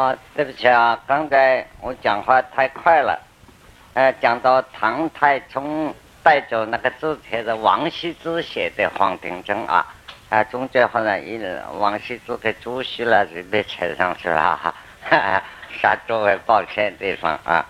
[0.00, 3.20] 啊，对不起啊，刚才我讲话太快了，
[3.92, 9.86] 呃，讲到唐太宗带走那个字帖的王羲之写的《黄庭春》啊，
[10.30, 11.38] 啊，中间好像一
[11.78, 15.42] 王羲之给朱熹了，就被扯上去了哈，哈，
[15.82, 17.66] 向诸位抱歉地方啊，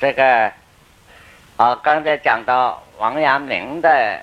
[0.00, 0.50] 这个，
[1.58, 4.22] 啊，刚才讲到王阳明的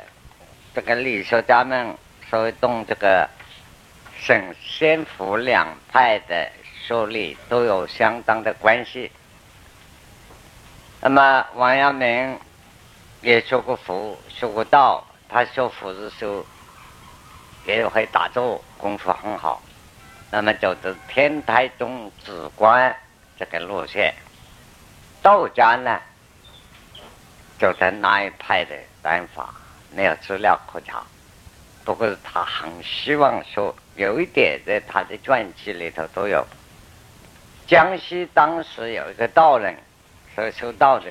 [0.73, 1.95] 这个理学家们，
[2.27, 3.29] 所谓动这个
[4.17, 6.49] 省先府两派的。
[6.87, 9.11] 受力都有相当的关系。
[11.01, 12.39] 那么王阳明
[13.21, 16.45] 也学过佛，学过道，他学佛的时候
[17.65, 19.61] 也会打坐，功夫很好。
[20.29, 22.95] 那么走的天台宗止观
[23.37, 24.13] 这个路线，
[25.21, 25.99] 道家呢
[27.59, 29.53] 走的那一派的办法
[29.91, 31.03] 没有资料可查，
[31.85, 36.45] 不过他很希望说有一点在他的传记里头都有。
[37.65, 39.75] 江西当时有一个道人，
[40.35, 41.05] 是修道的，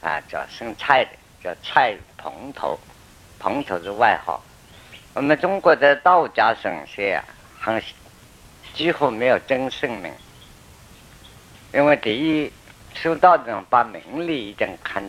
[0.00, 1.10] 啊，叫姓蔡的，
[1.42, 2.78] 叫蔡蓬头，
[3.38, 4.42] 蓬头是外号。
[5.14, 7.24] 我们中国的道家神仙啊，
[7.60, 7.80] 很
[8.74, 10.12] 几乎没有真姓名，
[11.72, 12.52] 因为第一，
[12.92, 15.02] 修道的人把名利已经看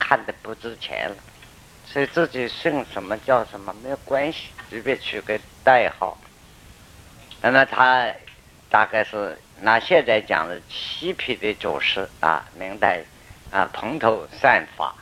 [0.00, 1.16] 看得不值钱了，
[1.86, 6.18] 所以自己姓什么叫什么没有关系，随便取个代号。
[7.40, 8.12] 那么他
[8.68, 9.38] 大概是。
[9.60, 13.00] 那现在讲的七品的祖师啊，明代
[13.50, 14.94] 啊，蓬头散发，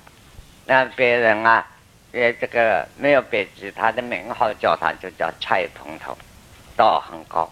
[0.64, 1.66] 那别人啊，
[2.12, 6.16] 也这个没有别其他的名号叫他，就叫蔡蓬头，
[6.74, 7.50] 道很高。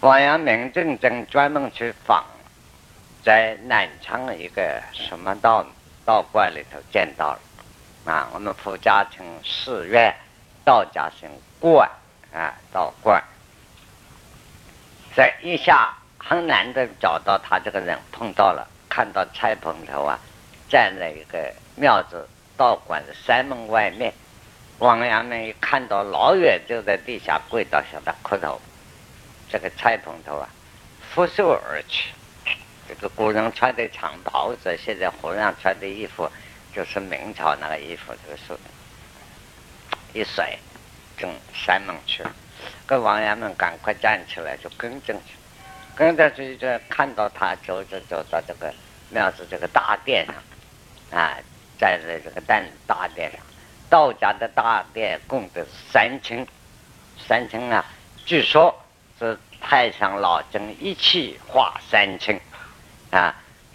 [0.00, 2.24] 王阳明真正专门去访，
[3.24, 5.66] 在南昌一个什么道
[6.04, 7.40] 道观里头见到了，
[8.12, 10.14] 啊，我们佛家称寺院，
[10.64, 11.28] 道家称
[11.58, 11.90] 观
[12.32, 13.20] 啊，道观。
[15.16, 20.18] 在一下很难的找到他这个人，碰到了，看到蔡蓬头啊，
[20.68, 24.12] 站在一个庙子道观的山门外面。
[24.78, 28.60] 王阳明一看到老远就在地下跪倒，向他磕头。
[29.48, 30.50] 这个蔡蓬头啊，
[31.00, 32.10] 拂袖而去。
[32.86, 36.30] 这个古人穿的长袍子，现在和尚穿的衣服
[36.74, 38.52] 就是明朝那个衣服，这个是
[40.12, 40.58] 一甩，
[41.16, 42.30] 进山门去了。
[42.86, 45.34] 跟王爷们赶快站起来，就跟进去，
[45.94, 48.72] 跟着去就看到他走着走到这个
[49.10, 50.34] 庙子这个大殿上，
[51.18, 51.36] 啊，
[51.78, 53.40] 站在这个大大殿上，
[53.90, 56.46] 道家的大殿供的三清，
[57.18, 57.84] 三清啊，
[58.24, 58.74] 据说
[59.18, 62.40] 是太上老君一气化三清，
[63.10, 63.34] 啊，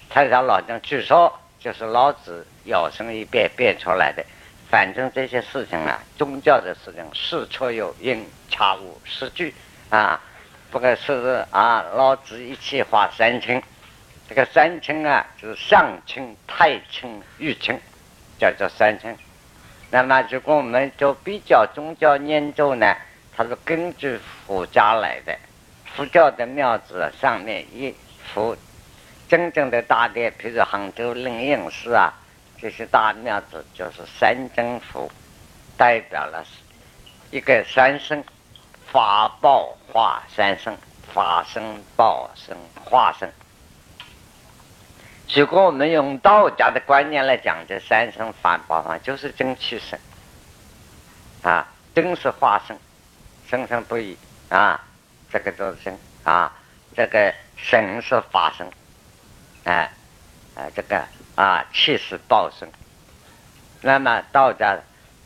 [0.09, 4.23] 太上老君据说就是老子有声一变变出来的。
[4.71, 9.53] 反正这些事情啊，宗教的事情，事出有因，恰无实据
[9.89, 10.21] 啊。
[10.71, 13.61] 不过是啊，老子一气化三清，
[14.29, 17.77] 这个三清啊，就是上清、太清、玉清，
[18.39, 19.13] 叫做三清。
[19.89, 22.95] 那么，如果我们就比较宗教念咒呢，
[23.35, 24.17] 它是根据
[24.47, 25.37] 佛家来的。
[25.97, 27.93] 佛教的庙子上面一
[28.33, 28.55] 幅
[29.27, 32.13] 真正的大殿，比如杭州灵隐寺啊。
[32.61, 35.11] 这些大庙子就是三真符，
[35.75, 36.45] 代表了
[37.31, 38.23] 一个三生，
[38.91, 40.77] 法报化三生，
[41.11, 42.55] 法生报生
[42.85, 43.27] 化生。
[45.33, 49.97] 如果我们用道家的观念来讲，这三生法报啊，就是真气生
[51.41, 52.77] 啊，真是化生，
[53.49, 54.15] 生生不已
[54.49, 54.79] 啊，
[55.31, 56.53] 这个都是生啊，
[56.95, 58.69] 这个生是法生，
[59.63, 59.91] 哎，
[60.53, 61.03] 啊，这个。
[61.35, 62.69] 啊，气势暴生。
[63.81, 64.77] 那么道家，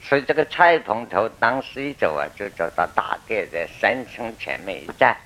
[0.01, 5.17] 所以这个蔡蓬头当时一走啊，就走到大殿的三清前面一站，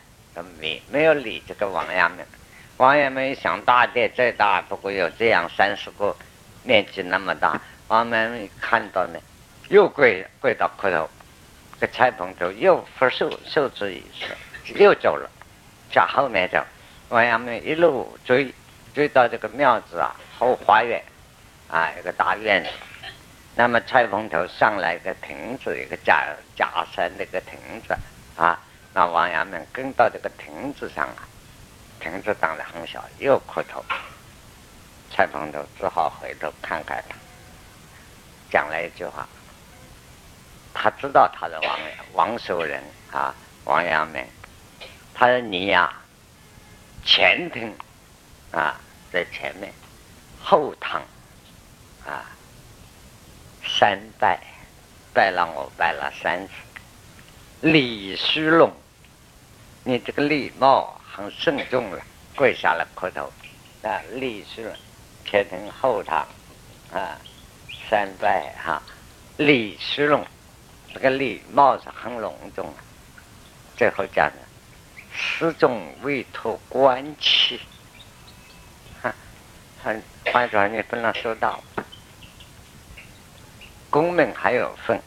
[0.60, 2.26] 没没有理这个王阳明。
[2.78, 6.16] 王阳明想，大殿再大，不过有这样三十个，
[6.64, 7.60] 面积那么大。
[7.90, 9.20] 王阳明看到呢，
[9.68, 11.10] 又跪跪到磕头，
[11.80, 15.30] 这蔡蓬头又不受受之以辞，又走了，
[15.92, 16.64] 向后面走。
[17.10, 18.54] 王阳明一路追，
[18.94, 20.16] 追到这个庙子啊。
[20.40, 21.04] 后花园，
[21.70, 22.70] 啊，一个大院子。
[23.56, 26.26] 那么蔡鹏头上来一个亭子，一个假
[26.56, 27.94] 假山的一个亭子，
[28.38, 28.58] 啊，
[28.94, 31.28] 那王阳明跟到这个亭子上啊，
[32.00, 33.84] 亭子长得很小，又磕头。
[35.12, 37.16] 蔡鹏头只好回头看看他，
[38.50, 39.28] 讲了一句话。
[40.74, 41.80] 他知道他是王
[42.14, 42.82] 王守仁
[43.12, 44.26] 啊，王阳明。
[45.14, 45.92] 他说：“你呀，
[47.04, 47.76] 前庭
[48.52, 48.80] 啊，
[49.12, 49.74] 在前面。”
[50.50, 51.00] 后堂，
[52.08, 52.26] 啊，
[53.64, 54.42] 三拜，
[55.14, 56.54] 拜了我拜了三次，
[57.62, 58.74] 礼虚隆，
[59.84, 62.02] 你这个礼貌很慎重了，
[62.36, 63.32] 跪下来磕头，
[63.84, 64.74] 啊，立是
[65.24, 66.28] 前庭后堂，
[66.92, 67.16] 啊，
[67.88, 68.82] 三拜哈，
[69.38, 70.26] 礼是隆，
[70.92, 72.82] 这个礼貌是很隆重啊。
[73.78, 74.38] 最后讲的，
[75.14, 77.60] 始终未脱官气，
[79.04, 79.14] 哈，
[79.84, 80.02] 很
[80.32, 81.60] 换转你不能收到，
[83.90, 85.02] 功名还有份，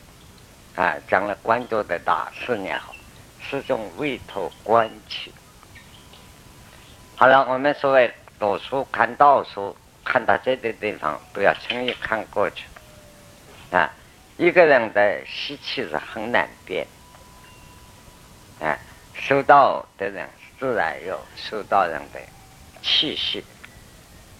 [0.74, 2.92] 啊，将来官做的大，事业好，
[3.40, 5.32] 始终委托官气。
[7.14, 12.64] 好了，我们所谓读书看道书，看到这个地方，不要轻易看过去。
[13.70, 13.88] 啊，
[14.36, 16.84] 一个人的习气是很难变。
[18.60, 18.76] 啊，
[19.14, 20.28] 修道的人
[20.58, 22.20] 自然有修道人的
[22.82, 23.44] 气息。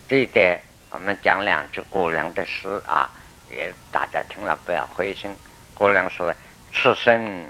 [0.09, 0.61] 这一点，
[0.93, 3.11] 我们讲两句古人的诗啊，
[3.51, 5.35] 也大家听了不要灰心。
[5.75, 6.35] 古人说
[6.71, 7.47] ：“此生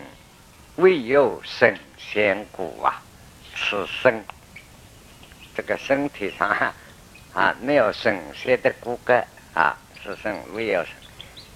[0.76, 3.02] 未有神仙骨啊，
[3.54, 4.22] 此生。”
[5.56, 6.48] 这个身体上
[7.34, 9.24] 啊，没有神仙的骨骼
[9.54, 10.84] 啊，此生没有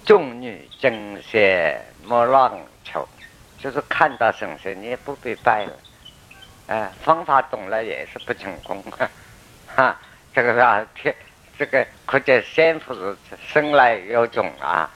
[0.05, 2.51] 众女争先莫乱
[2.83, 3.07] 求，
[3.57, 5.73] 就是看到神仙你也不必拜了，
[6.67, 8.83] 哎，方法懂了也是不成功，
[9.73, 9.97] 哈，
[10.33, 11.15] 这个是啊天，
[11.57, 13.17] 这个可见先夫是
[13.47, 14.89] 生来有种啊，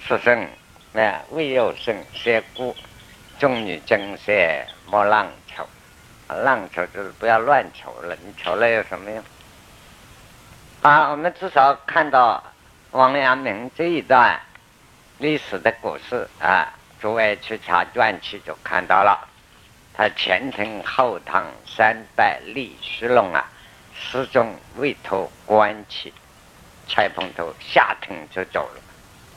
[0.00, 0.48] 是生
[0.94, 2.74] 哎，未有生先故，
[3.38, 5.64] 众女争先莫浪求。
[6.42, 9.24] 浪求就是不要乱求了，你求了有什么用？
[10.82, 12.42] 啊，我们至少看到
[12.90, 14.40] 王阳明这一段
[15.18, 16.68] 历史的故事啊，
[17.00, 19.28] 诸位去查传记就看到了，
[19.94, 23.48] 他前程后堂三代立虚龙啊，
[24.00, 26.12] 始终未脱官旗，
[26.88, 28.80] 才蓬头下庭就走了，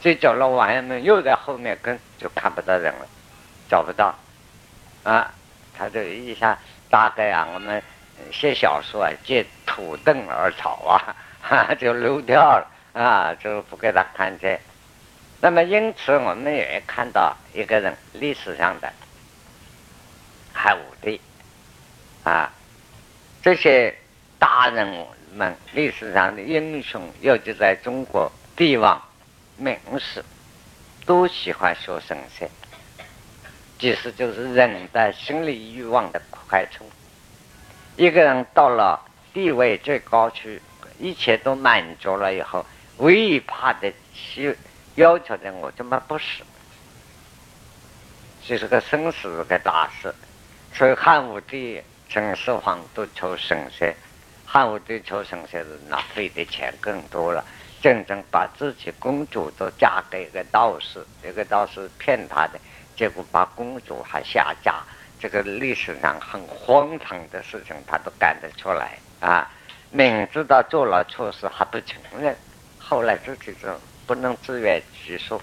[0.02, 3.08] 这走了王阳明又在后面跟，就看不到人了，
[3.70, 4.16] 找不到，
[5.04, 5.34] 啊，
[5.78, 6.58] 他就一下。
[6.90, 7.82] 大概啊，我们
[8.34, 14.60] 写小说啊，借土遁而草啊，哈， 就溜掉了啊，就不给他看见。
[15.40, 18.92] 那么因此，我们也看到一个人历史上的
[20.54, 21.22] 汉武帝
[22.26, 22.52] 啊，
[23.42, 23.98] 这些
[24.42, 25.06] 大人
[25.36, 29.00] 们历史上的英雄，尤其在中国帝王、
[29.56, 30.26] 名士，
[31.06, 32.50] 都喜欢说神仙。
[33.78, 36.88] 其实就是人的心理欲望的快充。
[37.96, 39.00] 一个人到了
[39.32, 40.50] 地位最高处，
[40.98, 42.66] 一切都满足了以后，
[42.98, 44.58] 唯一怕的需
[44.96, 46.42] 要求的，我怎么不死？
[48.44, 50.12] 这是个生死的大事。
[50.74, 51.80] 所以汉武帝、
[52.10, 53.96] 秦始皇都求神仙。
[54.54, 57.42] 汉武帝求神仙是那费的钱更多了，
[57.82, 62.60] 真正把自己公主都嫁给一个道士，一个道士骗他的。
[62.94, 64.84] 结果把公主还下嫁，
[65.22, 69.50] 这个历史上很荒唐的事情，他都干得出来啊！
[69.90, 72.36] 明知道做了错事还不承认，
[72.78, 75.42] 后来自己就不能自圆其说。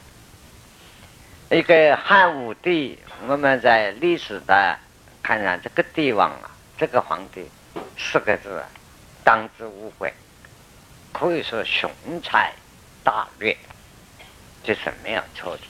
[1.50, 4.78] 一个汉武帝，我们在历史的
[5.22, 7.50] 看上这个帝王啊，这个皇帝
[7.96, 8.62] 四个字，
[9.24, 10.12] 当之无愧，
[11.12, 11.90] 可以说雄
[12.22, 12.52] 才
[13.04, 13.56] 大略，
[14.62, 15.62] 这是没有错的，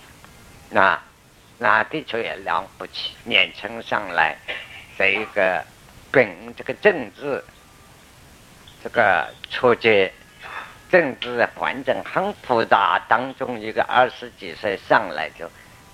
[0.70, 1.00] 那。
[1.60, 4.36] 那的确也了不起，年轻上来，
[4.96, 5.64] 这一个
[6.12, 7.42] 本这个政治，
[8.80, 10.08] 这个初级，
[10.88, 15.50] 政治环境很复杂，当中一个二十几岁上来就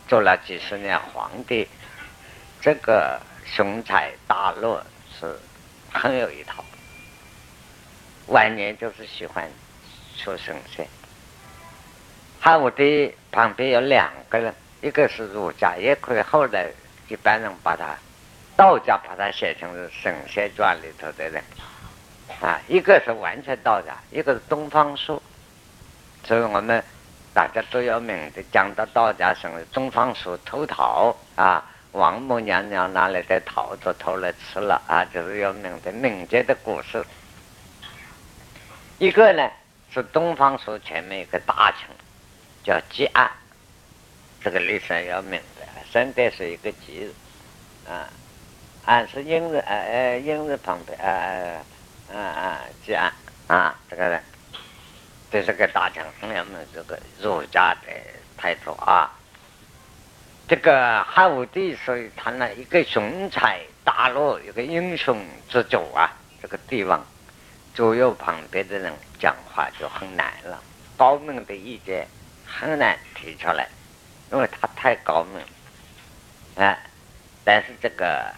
[0.06, 1.66] 做了几十年皇帝，
[2.60, 4.82] 这个雄才大略
[5.18, 5.40] 是
[5.90, 6.62] 很有一套。
[8.28, 9.48] 晚年就是喜欢
[10.16, 10.86] 说神仙。
[12.40, 14.54] 汉武帝旁边有两个人。
[14.82, 16.68] 一个是儒家，也可以后来
[17.08, 17.96] 一般人把他
[18.54, 21.42] 道家把他写成是《神仙传》里头的人
[22.42, 22.60] 啊。
[22.68, 25.22] 一个是完全道家，一个是东方朔。
[26.22, 26.84] 所以我们
[27.32, 37.02] 大家都有名的讲到道家神东方朔偷桃啊，王母娘娘拿来的桃子偷来吃了啊，就是有名的民间的故事。
[38.98, 39.50] 一个呢
[39.92, 41.88] 是东方朔前面一个大臣
[42.62, 43.30] 叫吉安。
[44.40, 48.06] 这个历史要明的，生的是一个吉字，啊，
[48.84, 51.64] 俺是英字，呃呃，英字旁边，呃
[52.12, 53.10] 呃，啊吉安，
[53.46, 54.22] 啊，这个人，
[55.30, 57.90] 这是个大臣，我们这个儒家的
[58.36, 59.10] 态度啊。
[60.46, 67.02] 这个汉武帝所以谈了一个雄才大略，一个英雄之主啊，这个帝王
[67.74, 70.62] 左右旁边的人讲话就很难了，
[70.96, 72.06] 高明的意见
[72.46, 73.68] 很难提出来。
[74.32, 75.42] 因为他太高明，
[76.56, 76.76] 哎，
[77.44, 78.32] 但是这个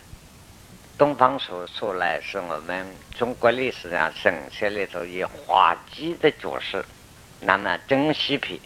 [0.98, 6.84] 东方所说来是我们中国历史上神仙里头以滑稽的角色，
[7.40, 8.60] 那么真嬉皮，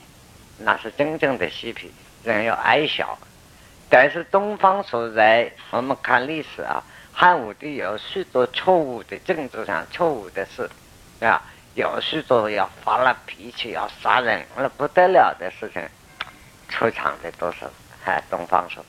[0.58, 1.92] 那是真正的嬉皮，
[2.24, 3.16] 人要矮小。
[3.88, 6.82] 但是东方所在，我们看历史啊，
[7.20, 10.70] 汉武帝有许多错误的政治上错误的事，
[11.20, 11.42] 啊，
[11.74, 15.86] 有许多要发了脾气要杀人了不得了的事情，
[16.70, 17.66] 出场的都是
[18.06, 18.82] 哎东方朔，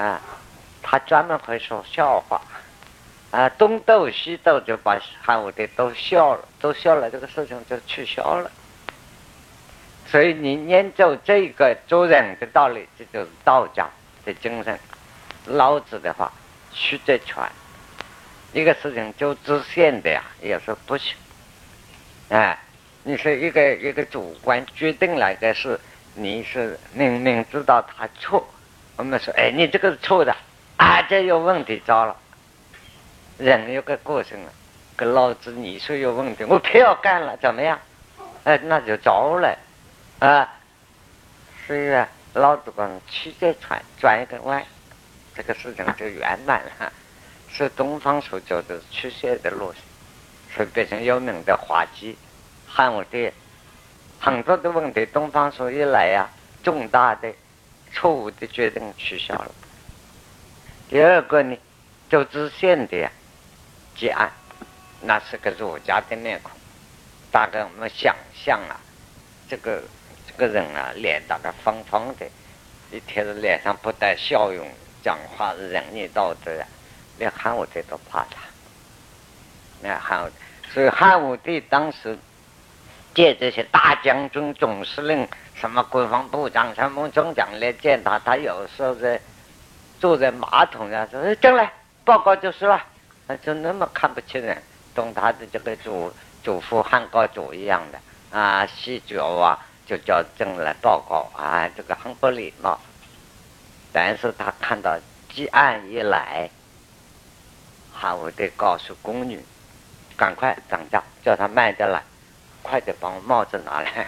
[0.00, 0.20] 啊。
[0.80, 2.40] 他专门会说笑话，
[3.32, 8.48] 啊，东斗西斗就把汉武帝都笑了，都笑了，这个事情就取消了。
[10.06, 13.90] 所以你念就这个做人的道理，这就是道家
[14.24, 14.78] 的精神。
[15.46, 16.32] 老子的话，
[16.78, 17.42] 取得全，
[18.52, 21.16] 一个事情就直线的呀，也是不行。
[22.28, 22.56] 哎，
[23.02, 25.78] 你是一个一个主观决定了一个事，
[26.14, 28.48] 你是明明知道他错，
[28.96, 30.34] 我们说，哎，你这个是错的。
[30.76, 32.16] 啊，这有问题，糟了！
[33.36, 34.48] 人有个个性啊，
[34.94, 37.76] 跟老子你说有问题，我偏要干了，怎么样？
[38.44, 39.58] 哎，那就糟了，
[40.20, 40.48] 啊！
[41.66, 44.64] 所以啊，老子讲曲折转转一个弯，
[45.38, 46.92] 这个事情就圆满了，
[47.48, 49.80] 是东方所走的曲线的路线，
[50.52, 52.18] 所以变成有名的滑稽。
[52.66, 53.30] 汉武帝
[54.18, 56.28] 很多的问题，东方所一来呀，
[56.64, 57.32] 重大的
[57.92, 59.52] 错误的决定取消了。
[60.88, 61.56] 第二个呢，
[62.10, 63.08] 周知县的，
[63.94, 64.32] 结案，
[65.02, 66.50] 那是个儒家的面孔。
[67.30, 68.74] 大概我们想象啊，
[69.48, 69.84] 这个
[70.26, 72.26] 这个人啊，脸大概方方的，
[72.90, 74.68] 一天的脸上不带笑容，
[75.08, 76.52] 讲话仁义道德，
[77.16, 78.42] 连汉武帝都怕他。
[79.80, 80.30] 那汉，
[80.70, 82.18] 所以汉武帝当时
[83.14, 89.18] 见这些大将军、总司令、什么国防部长、什么中将来见他，他有时候在。
[90.00, 91.72] 坐在马桶上说：“进来
[92.04, 92.80] 报告就是了。”
[93.42, 94.62] 就那么看不起人，
[94.94, 96.12] 同他的这个祖
[96.44, 97.98] 祖父汉高祖一样的
[98.38, 102.78] 啊，细脚啊，就叫进来报告啊，这个很不礼貌。
[104.00, 104.96] 但是他看到
[105.28, 106.48] 积案一来，
[107.92, 109.44] 汉武帝告诉宫女
[110.16, 112.00] ：“赶快涨价，叫他慢点来，
[112.62, 114.06] 快点把我帽子拿来。”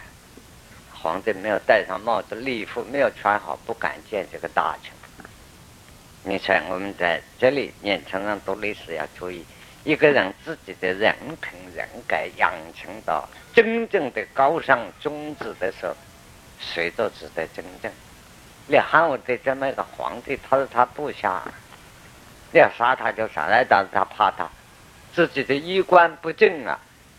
[0.94, 4.92] 皇帝没有戴上帽子，礼服没有穿好，不敢见这个大臣。
[6.22, 9.44] 你猜，我们在这里年轻人读历史要注意，
[9.82, 15.96] 一个人自己的人品人格养成到真正的高尚宗旨的时候，
[16.60, 17.90] 谁都值得尊重。
[18.70, 21.42] 你汉武帝这么一个皇帝，他是他部下，
[22.52, 24.48] 要杀他就杀，来但是他怕他，
[25.12, 26.78] 自己的衣冠不正啊，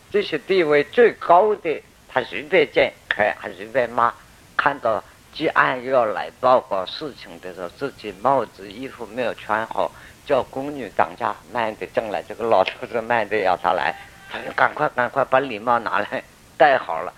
[0.10, 4.14] 这些地位最高的，他随便见，可还随便骂，
[4.56, 5.04] 看到。
[5.34, 9.90] 既按要来报告事情的时候，自己帽子衣服没有穿好，
[10.26, 12.22] 叫宫女当家慢的进来。
[12.22, 13.96] 这个老头子慢的要他来，
[14.30, 16.22] 他就：“赶快赶快把礼帽拿来
[16.58, 17.14] 戴好了，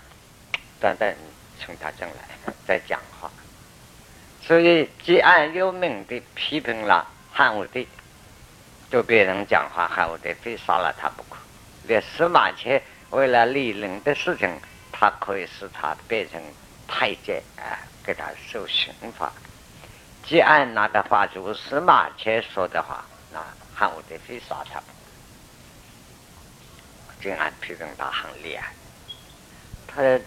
[0.80, 1.12] 等等
[1.58, 3.28] 请他进来再讲话。”
[4.46, 7.88] 所以既按有名的批评了汉武帝，
[8.90, 11.38] 就别人讲话，汉武帝非杀了他不可。
[11.84, 14.60] 连司马迁为了立人的事情，
[14.92, 16.42] 他可以使他变成
[16.86, 17.78] 太监啊。
[18.06, 19.32] 给他受刑罚，
[20.26, 23.42] 既按那个话，就司马迁说的话，那
[23.74, 24.78] 汉武帝非杀他。
[27.18, 28.74] 这样批评他很厉害。
[29.86, 30.20] 他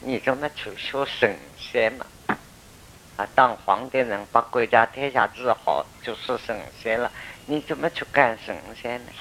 [0.00, 2.04] 你怎么去学神仙嘛？
[3.16, 7.10] 啊，当皇帝能把国家天下治好，就是神仙了。
[7.46, 9.12] 你怎么去干神仙呢？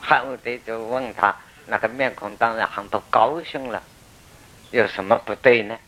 [0.00, 1.36] 汉武帝就问他，
[1.66, 3.82] 那个面孔当然很不高兴了。
[4.70, 5.78] 有什么不对呢？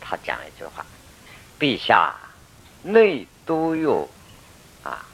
[0.00, 0.84] 他讲一句话
[1.58, 2.14] ：“陛下
[2.82, 4.08] 内都有
[4.84, 5.04] 啊，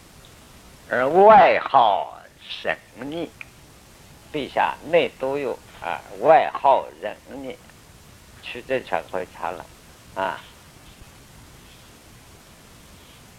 [0.90, 2.20] 而外好
[2.62, 2.76] 仁
[3.12, 3.30] 义。
[4.32, 7.56] 陛下内都有啊，外号仁义。
[8.42, 9.64] 去这全回查了
[10.14, 10.40] 啊，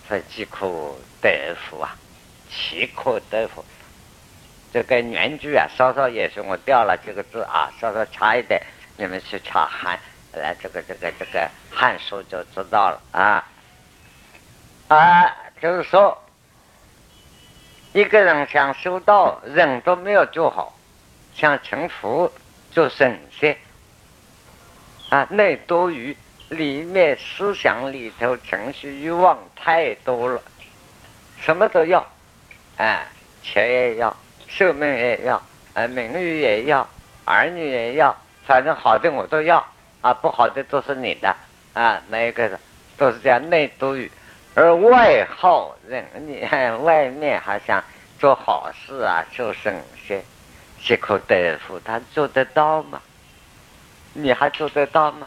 [0.08, 0.68] 所以饥可
[1.22, 1.96] 得福啊，
[2.50, 3.64] 岂可得福？
[4.72, 8.62] 这个原句啊，稍稍也是我掉了几个字啊，稍稍差一点，
[8.98, 10.00] 你们去查汉。”
[10.34, 13.48] 来，这个这个这个《汉书》就知道了啊
[14.88, 15.32] 啊，
[15.62, 16.18] 就是说，
[17.94, 20.76] 一个人想修道，人都没有做好，
[21.36, 22.34] 想成佛
[22.72, 23.56] 做神仙
[25.10, 26.18] 啊，内多余，
[26.54, 30.42] 里面思想里头情绪欲望太多了，
[31.42, 32.00] 什么都要，
[32.78, 33.04] 啊，
[33.42, 34.16] 钱也要，
[34.48, 35.42] 寿命也要，
[35.74, 36.88] 啊，名誉也要，
[37.26, 39.66] 儿女也要，反正好的我都要。
[40.02, 41.34] 啊，不好的都是你的，
[41.72, 42.60] 啊，每一个
[42.98, 44.12] 都是这样内多余，
[44.54, 46.46] 而外好人，你
[46.84, 47.82] 外面还想
[48.20, 49.74] 做好事啊，做圣
[50.06, 50.22] 贤，
[50.78, 53.02] 即可得福，他做得到吗？
[54.12, 55.26] 你还做得到吗？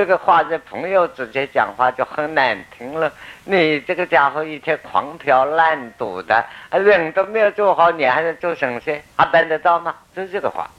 [0.00, 3.12] 这个话在朋友之间讲话就很难听了。
[3.44, 9.94] 你这个家伙一天狂嫖滥赌的，人都没有做好，你还能做神仙，还办得到吗？
[10.16, 10.70] 就这个话。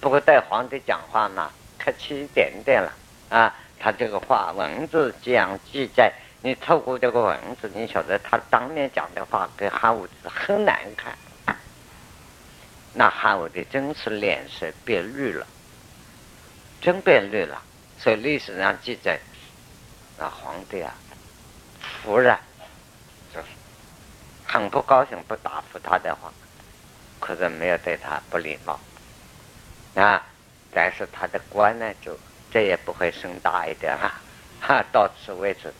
[0.00, 2.90] 不过带皇帝讲话嘛，客气一点点了
[3.28, 3.54] 啊。
[3.78, 11.14] 他这个话文字这样记载，你透过这个文字，你晓得他当面讲的话跟汉武帝很难看。
[12.94, 15.46] 那汉武帝真是脸色变绿了，
[16.80, 17.60] 真变绿了。
[18.04, 19.18] 所以历史上记载，
[20.18, 20.92] 那皇帝啊，
[22.02, 22.38] 服了，
[23.34, 23.40] 就
[24.46, 26.30] 很不高兴，不答复他的话，
[27.18, 28.78] 可是没有对他不礼貌
[29.94, 30.22] 啊。
[30.70, 32.14] 但是他的官呢，就
[32.52, 34.12] 再也不会升大一点 哈，
[34.60, 35.72] 哈，到此为止。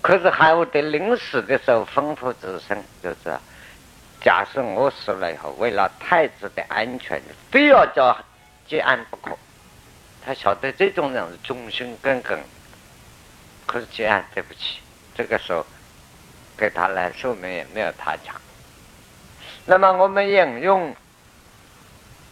[0.00, 3.38] 可是汉武帝临死的时候吩咐子孙，就是，
[4.22, 7.20] 假设我死了以后，为了太子的安全，
[7.50, 8.16] 非要叫
[8.66, 9.36] 结案不可。
[10.28, 12.38] 他晓得这种人是忠心耿耿，
[13.64, 14.80] 可是既然对不起，
[15.14, 15.64] 这个时候
[16.54, 18.38] 给他来寿命也没有他长。
[19.64, 20.94] 那么我们引用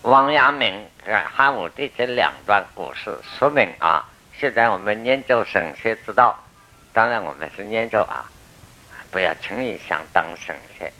[0.02, 4.06] 王阳明跟汉武帝这两段故事，说明啊，
[4.38, 6.38] 现在我们研究神学之道，
[6.92, 8.30] 当然我们是研究啊，
[9.10, 10.92] 不要轻易想当神仙。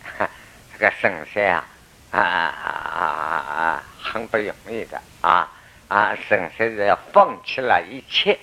[0.72, 1.64] 这个神仙啊，
[2.12, 5.52] 啊啊啊啊啊，很不容易的啊。
[5.88, 8.36] 啊，神仙是要放弃了一切，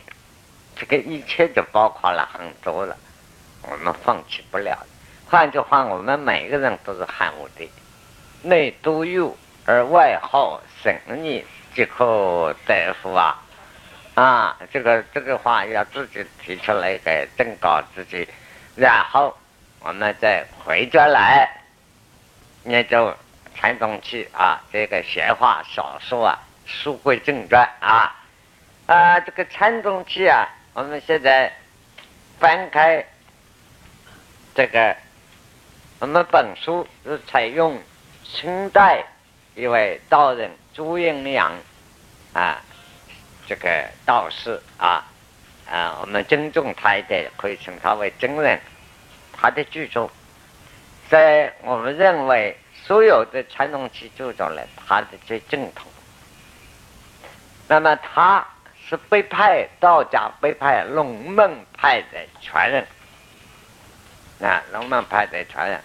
[0.78, 2.96] 这个一切就包括了很多了，
[3.64, 4.78] 我们放弃不了。
[5.30, 7.70] 换句话，我们每个人都是汉武帝，
[8.44, 9.36] 内都有
[9.66, 11.44] 而外好神逆，
[11.76, 13.44] 即可大夫啊！
[14.14, 18.26] 啊，这个这个话要自己提出来给正告自己，
[18.76, 19.36] 然后
[19.82, 21.50] 我们再回转来
[22.64, 23.14] 研究
[23.54, 26.40] 传宗器啊，这个闲话少说啊。
[26.66, 28.16] 书归正传啊，
[28.88, 31.52] 啊，这个禅宗器啊，我们现在
[32.40, 33.06] 翻开
[34.56, 34.96] 这个，
[36.00, 37.82] 我们本书是采用
[38.24, 39.04] 清代
[39.56, 41.54] 一位道人朱应阳
[42.34, 42.62] 啊，
[43.48, 45.06] 这个道士啊，
[45.70, 48.60] 啊，我们尊重他一点，可以称他为真人。
[49.36, 50.10] 他的著作，
[51.10, 55.86] 在我们认为所有的传统器著作里，他的最正统。
[57.68, 58.46] 那么他
[58.88, 62.86] 是北派道家北派龙门派的传人，
[64.42, 65.82] 啊，龙门派的传人，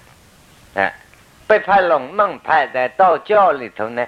[0.75, 0.93] 哎，
[1.47, 4.07] 北派龙门派在道教里头呢，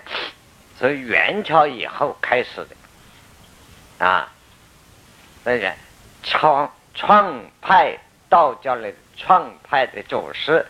[0.78, 4.28] 是元朝以后开始的，啊，
[5.44, 5.72] 那个
[6.24, 7.96] 创创派
[8.28, 10.66] 道教的创派的祖师，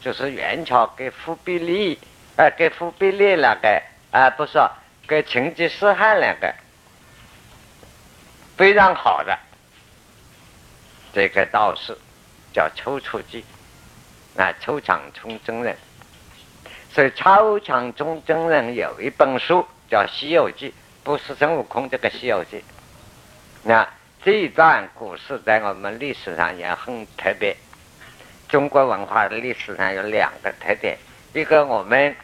[0.00, 1.96] 就是元朝给忽必烈，
[2.36, 4.60] 呃，给忽必烈那个，啊，不是。
[5.06, 6.54] 跟成吉思汗两个
[8.56, 9.36] 非常好的
[11.12, 11.96] 这个道士
[12.52, 13.44] 叫丘处机，
[14.36, 15.76] 啊，邱长冲真人。
[16.92, 20.68] 所以邱长冲真人有一本书叫《西游记》，
[21.02, 22.58] 不是孙悟空这个《西游记》。
[23.62, 23.88] 那
[24.24, 27.56] 这一段故事在我们历史上也很特别。
[28.48, 30.98] 中国文化的历史上有两个特点：
[31.32, 32.14] 一个我们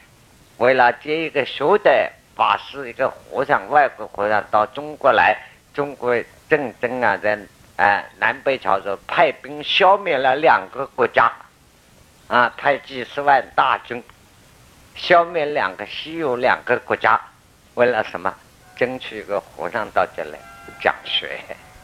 [0.59, 2.13] 为了接一个学的。
[2.39, 5.37] 法师一个和尚，外国和尚到中国来，
[5.75, 6.17] 中国
[6.49, 7.37] 战争啊，在
[7.75, 11.33] 啊南北朝时候派兵消灭了两个国家，
[12.29, 14.01] 啊派几十万大军
[14.95, 17.21] 消灭两个西游两个国家，
[17.75, 18.33] 为了什么？
[18.77, 20.39] 争取一个和尚到这来
[20.81, 21.41] 讲学。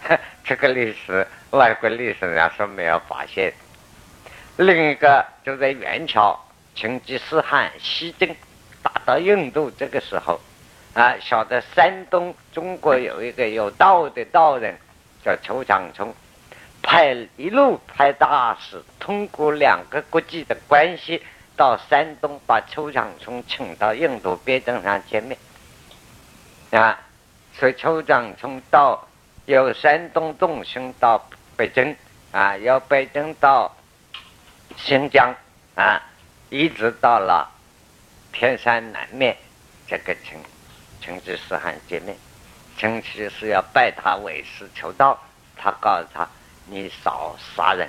[0.45, 3.53] 这个历史外国历史上是没有发现。
[4.59, 6.38] 另一个就在元朝，
[6.77, 8.37] 成吉思汗西征。
[9.05, 10.40] 到印度这个时候，
[10.95, 14.77] 啊，晓得山东中国有一个有道的道人，
[15.25, 16.14] 叫邱长冲，
[16.83, 21.23] 派一路派大使，通过两个国际的关系，
[21.57, 25.38] 到山东把邱长冲请到印度边境上见面，
[26.71, 26.99] 啊，
[27.53, 29.07] 所以邱长冲到
[29.47, 31.95] 由山东动身到北京，
[32.33, 33.71] 啊，由北京到
[34.77, 35.35] 新疆，
[35.75, 36.03] 啊，
[36.49, 37.51] 一直到了。
[38.35, 39.37] 天山南面，
[39.87, 40.37] 这个成
[41.01, 42.16] 成吉思汗见面，
[42.77, 45.18] 成吉思要拜他为师求道。
[45.57, 46.29] 他告诉他
[46.66, 47.88] ：“你少杀人，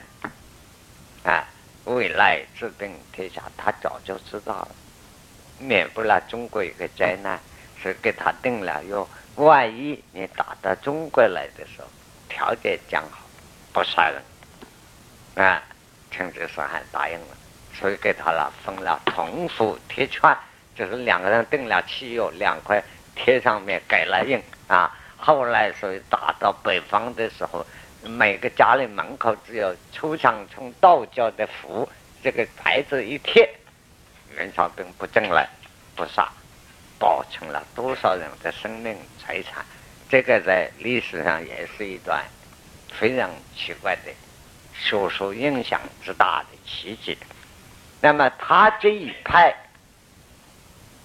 [1.23, 1.43] 啊，
[1.85, 4.67] 未来治定天下。”他早就知道了，
[5.57, 7.39] 免不了中国一个灾难，
[7.81, 9.09] 是给他定了哟。
[9.37, 11.87] 万一你打到中国来的时候，
[12.29, 13.25] 条件讲好，
[13.73, 15.61] 不杀人，啊，
[16.11, 17.37] 成吉思汗答应了，
[17.79, 20.35] 所以给他了封了铜符铁券，
[20.75, 22.81] 就是两个人订了汽油两块
[23.15, 24.91] 贴上面盖了印啊。
[25.17, 27.65] 后来所以打到北方的时候，
[28.03, 31.87] 每个家里门口只有出场从道教的符
[32.23, 33.49] 这个牌子一贴，
[34.35, 35.47] 袁绍兵不进来
[35.95, 36.31] 不杀，
[36.99, 39.65] 保存了多少人的生命财产，
[40.07, 42.23] 这个在历史上也是一段
[42.91, 44.11] 非常奇怪的。
[44.77, 47.17] 学术影响之大的奇迹。
[48.01, 49.55] 那么他这一派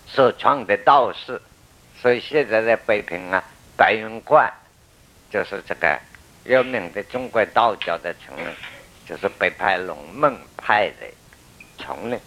[0.07, 1.41] 所创的道士，
[2.01, 3.43] 所以现在在北平啊，
[3.77, 4.53] 白云观
[5.31, 5.99] 就是这个
[6.45, 8.47] 有名的中国道教的丛林，
[9.07, 11.07] 就是北派龙门派的
[11.79, 12.19] 丛林。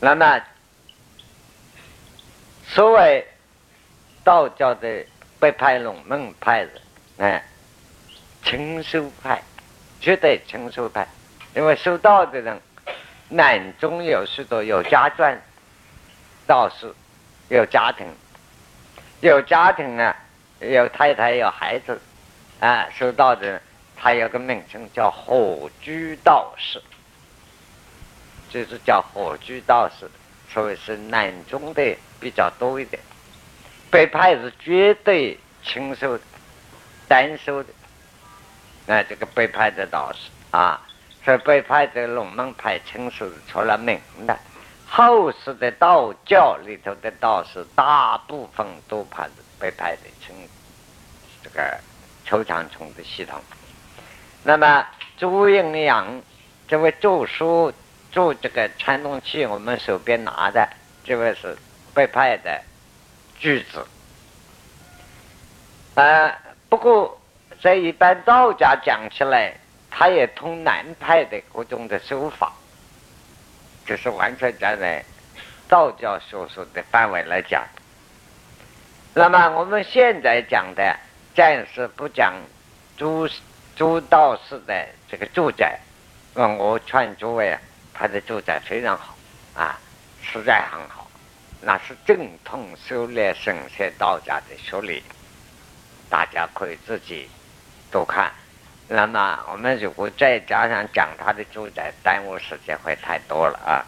[0.00, 0.42] 那么
[2.66, 3.26] 所谓
[4.24, 5.04] 道教的
[5.38, 6.70] 北派龙门派的，
[7.18, 7.44] 哎，
[8.44, 9.42] 清修派。
[10.00, 11.06] 绝对清修派，
[11.54, 12.60] 因为修道的人，
[13.32, 15.40] 南中有许多有家传
[16.46, 16.92] 道士，
[17.48, 18.06] 有家庭，
[19.20, 20.14] 有家庭啊，
[20.60, 21.98] 有太太有孩子，
[22.60, 23.60] 啊，修道的，
[23.96, 26.82] 他有个名称叫火居道士，
[28.50, 30.10] 就是叫火居道士，
[30.52, 33.02] 所以是南中的比较多一点，
[33.90, 36.18] 北派是绝对清修，
[37.08, 37.70] 单修的。
[38.84, 40.82] 那这个北派的道士啊，
[41.24, 44.36] 是北派的龙门派清是出了名的。
[44.88, 50.34] 后世的道教里头的道士，大部分都派被派的清
[51.42, 51.78] 这个
[52.24, 53.40] 邱长虫的系统。
[54.42, 56.20] 那么朱应阳
[56.68, 57.72] 这位著书
[58.10, 60.68] 著这个传动器，我们手边拿的
[61.04, 61.56] 这位是
[61.94, 62.60] 北派的
[63.38, 63.86] 句子。
[65.94, 66.36] 啊，
[66.68, 67.18] 不过。
[67.62, 69.54] 在一般道家讲起来，
[69.94, 72.50] 他也通南派的各种的手法，
[73.86, 75.04] 就是完全站在
[75.68, 77.62] 道教学说的范围来讲。
[79.12, 80.96] 那么我们现在讲的
[81.34, 82.34] 暂时不讲
[82.96, 83.28] 朱
[83.76, 85.78] 朱道士的这个住宅，
[86.34, 87.56] 嗯，我劝诸位，
[87.92, 89.14] 他的住宅非常好
[89.54, 89.78] 啊，
[90.22, 91.10] 实在很好，
[91.60, 95.02] 那是正统修炼神仙道家的学理，
[96.08, 97.28] 大家可以自己。
[97.90, 98.32] 多看，
[98.88, 103.86] 那么我们如果再加上讲他的住宅，耽误时间会太多了啊。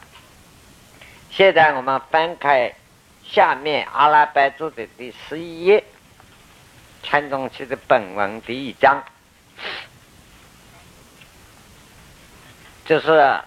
[1.31, 2.75] 现在我们翻开
[3.23, 5.85] 下面阿拉伯字的第十一页，
[7.03, 9.03] 看中去的本文第一章，
[12.87, 13.41] 就是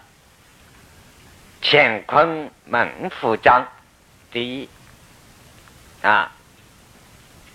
[1.61, 3.65] 乾坤门府章
[4.31, 4.69] 第一
[6.01, 6.31] 啊，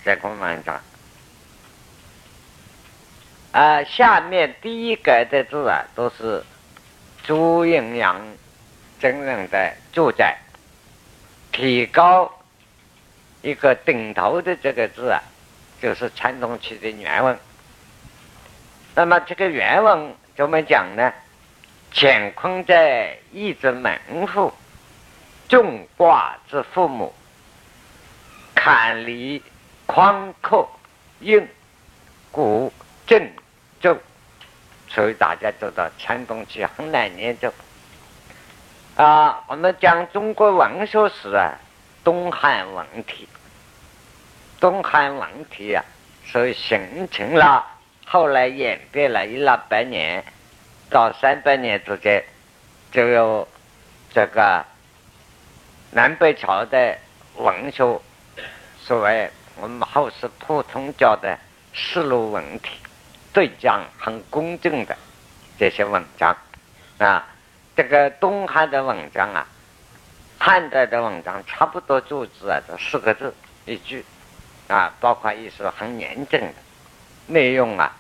[0.05, 0.81] 乾坤门章。
[3.53, 6.43] 啊，下面第一个的字啊，都是
[7.23, 8.19] 朱应阳
[8.99, 10.39] 真人的住宅。
[11.53, 12.33] 提高
[13.43, 15.21] 一个顶头的这个字啊，
[15.83, 17.39] 就是传统期的原文。
[18.95, 21.13] 那么这个原文怎么讲呢？
[21.95, 24.51] 乾坤在一之门户，
[25.47, 27.13] 众卦之父母，
[28.55, 29.43] 坎离
[29.85, 30.67] 宽阔，
[31.21, 31.47] 应
[32.31, 32.73] 古
[33.07, 33.31] 正。
[33.83, 33.99] 就，
[34.89, 37.53] 所以大家知道传东西很难念就
[38.97, 41.59] 啊，我们讲中国文学史啊，
[42.05, 43.29] 东汉文体，
[44.61, 45.85] 东汉文体啊，
[46.25, 47.67] 所以形成了，
[48.07, 50.25] 后来演变了一两百年
[50.89, 52.23] 到三百年之间，
[52.93, 53.49] 就有
[54.15, 54.65] 这个
[55.91, 56.97] 南北朝的
[57.37, 58.01] 文学，
[58.79, 61.37] 所谓我们后世普通叫的
[61.75, 62.82] 丝路文体。
[63.33, 64.97] 对讲很公正的
[65.59, 66.37] 这些文章。
[66.99, 67.27] 啊，
[67.75, 69.47] 这个东汉的文章啊，
[70.39, 74.05] 汉代的文章差不多注字啊，都四个字一句。
[74.69, 76.55] 啊，包括一些很严正的。
[77.27, 77.95] 内容啊，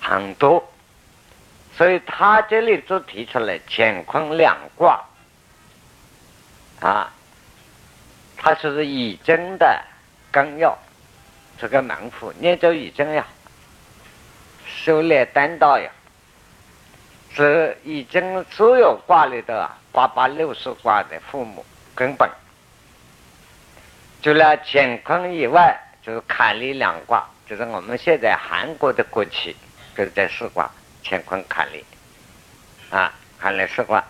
[0.00, 0.72] 很多，
[1.76, 5.02] 所以他这里就提出来乾坤两卦。
[6.80, 7.10] 啊，
[8.36, 9.82] 它是以真的
[10.30, 10.76] 纲要，
[11.58, 13.26] 这个门户念着以真呀。
[14.86, 15.90] 修炼丹道呀，
[17.34, 22.30] 是已经所有卦里的八八六十卦的父母根本。
[24.22, 29.56] 除了乾坤以外，就是坎离两卦，就是我们现在韩国的国旗，
[29.96, 30.70] 就是这四卦：
[31.02, 31.84] 乾坤、坎离。
[32.90, 34.04] 啊，坎离四卦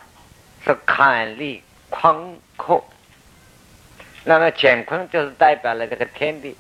[0.63, 2.87] 是坎离宽阔。
[4.25, 6.55] 那么乾坤就是代表了这个天地，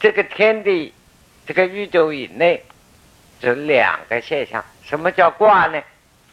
[0.00, 0.94] 这个天地，
[1.44, 2.64] 这个宇宙以内。
[3.42, 4.64] 这两个现象。
[4.84, 5.82] 什么叫卦呢？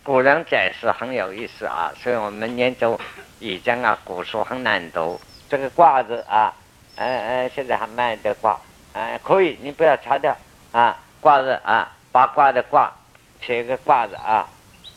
[0.04, 3.00] 古人解释很有意思啊，所以我们研究
[3.40, 5.20] 易经啊，古书很难读。
[5.50, 6.54] 这个卦字啊，
[6.96, 8.60] 哎哎，现在还卖的卦，
[8.94, 10.38] 哎，可以，你不要擦掉
[10.72, 10.96] 啊。
[11.20, 12.94] 卦字啊，八卦的卦，
[13.42, 14.48] 写一个卦字啊，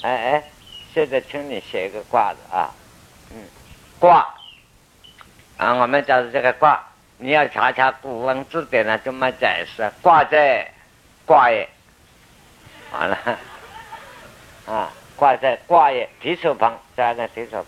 [0.02, 0.44] 哎哎，
[0.92, 2.70] 现在请你写一个卦字啊，
[3.30, 3.42] 嗯，
[3.98, 4.28] 卦
[5.56, 6.80] 啊，我们讲的这个卦，
[7.16, 9.90] 你要查查古文字典呢，怎么解释？
[10.00, 10.70] 卦在
[11.26, 11.68] 卦也，
[12.92, 13.18] 完了，
[14.66, 17.66] 啊，挂在卦也，提手旁加个提手旁，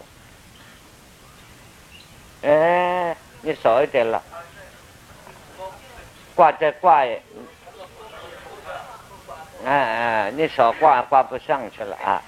[2.42, 4.22] 哎，你少一点了，
[6.34, 7.22] 挂在卦也。
[9.66, 12.22] 哎哎，你少挂挂不上去了啊！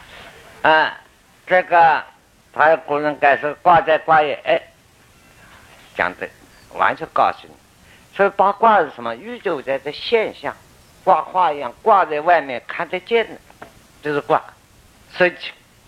[0.62, 0.98] 啊，
[1.46, 2.02] 这个
[2.50, 4.62] 他有古人该是挂在挂也，哎，
[5.94, 6.26] 讲的
[6.72, 7.54] 完全告诉你。
[8.16, 9.14] 所以八卦是什么？
[9.14, 10.56] 宇宙在这现象，
[11.06, 13.38] 挂画一样挂在外面看得见的，
[14.02, 14.42] 就是挂。
[15.12, 15.32] 所以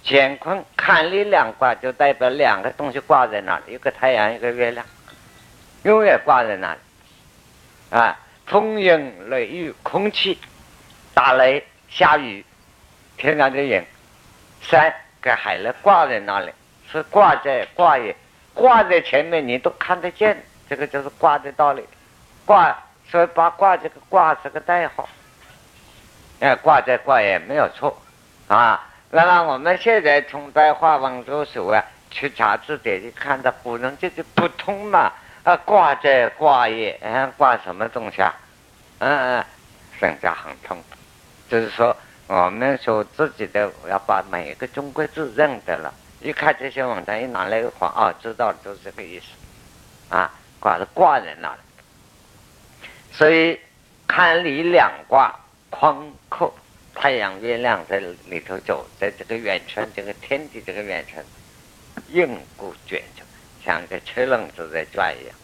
[0.04, 4.86] 乾坤看力两卦就代表两个东西挂在那里，一个太阳，一个月亮，
[5.82, 6.78] 永远挂在那里。
[7.90, 10.38] 啊，风云雷雨空气。
[11.14, 12.44] 打雷下雨，
[13.16, 13.84] 天上的云，
[14.60, 16.52] 山跟海呢挂在那里，
[16.92, 18.14] 是挂在挂也，
[18.54, 21.82] 挂在前面你都看得见，这个就是挂的道理。
[22.46, 22.78] 挂，
[23.10, 25.08] 所以把挂这个挂是个代号，
[26.40, 27.96] 哎，挂在挂也没有错
[28.46, 28.86] 啊。
[29.10, 35.10] 那么我们现在从白话文着手啊，去查字典，就看到古人这就不通嘛
[35.44, 38.34] 啊，挂在挂也，嗯，挂什么东西啊？
[38.98, 39.44] 嗯嗯，
[40.00, 40.76] 人家很通。
[41.48, 45.94] 就是说，我们说自己的要把每一个中国字认得了。
[46.20, 49.26] 一看这些文章，一拿来一晃，哦，知道了，就是这个意思。
[50.14, 51.60] 啊，挂是挂在那里。
[53.18, 53.58] 所以
[54.06, 55.34] 看里两卦，
[55.70, 55.92] 宽
[56.28, 56.54] 阔，
[56.94, 61.24] 太阳、月亮在里头走，在这个圆圈，这个天地这个圆圈，
[62.10, 63.24] 硬固卷着，
[63.64, 65.34] 像个车轮子在转一样。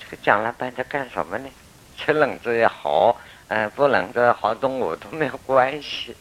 [0.00, 1.50] 这个讲了半天干什么呢？
[1.98, 3.20] 车轮子也好。
[3.48, 6.16] 嗯，不能子好动物都没有关系，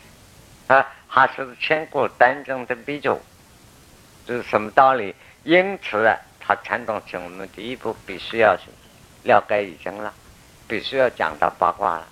[0.67, 3.17] 啊，还是千古单正的比较，
[4.27, 5.15] 这是什么道理？
[5.45, 8.57] 因此啊，他传统起我们第一步必须要
[9.23, 10.13] 了解已经了，
[10.71, 12.07] 必须要讲到八卦了，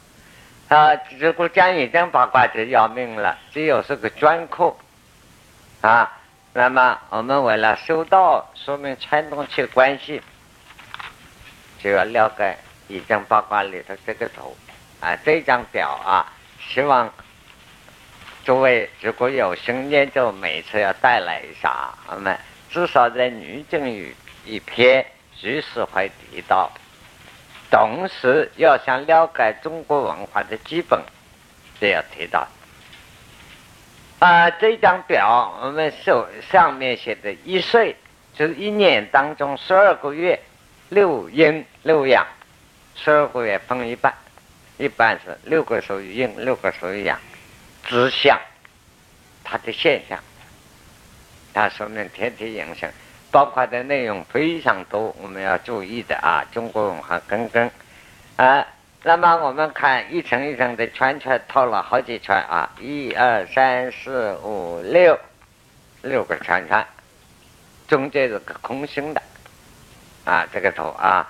[0.68, 4.76] 啊，如果讲易经八卦就要命了，只有是个专科，
[5.80, 6.12] 啊，
[6.52, 10.22] 那么我们为了修道，说明传统起关系，
[11.82, 12.58] 就要了解
[12.90, 14.54] 易经八卦里头这个头。
[15.00, 17.10] 啊，这张表啊，希望
[18.44, 21.94] 诸位如果有心研究，每次要带来一下。
[22.08, 22.38] 我们
[22.70, 24.14] 至少在《女经语》
[24.50, 26.70] 一篇，随时会提到。
[27.70, 31.00] 同时，要想了解中国文化的基本，
[31.80, 32.48] 都要提到。
[34.20, 37.96] 啊，这张表我们手上面写的一岁，
[38.36, 40.40] 就是一年当中十二个月，
[40.90, 42.26] 六阴六阳，
[42.96, 44.14] 十二个月分一半。
[44.78, 47.20] 一般是六个属于阴，六个属于阳，
[47.84, 48.40] 指向
[49.44, 50.18] 它的现象，
[51.54, 52.90] 它说明天体影响，
[53.32, 56.46] 包括的内容非常多，我们要注意的啊。
[56.52, 57.70] 中国文化根根
[58.38, 58.66] 啊，
[59.04, 65.18] 那么我们看一层一层的圈圈套了好几圈啊，一二三四五六，
[66.02, 66.86] 六个圈圈，
[67.88, 69.22] 中间是个空心的
[70.26, 71.28] 啊，这个头啊，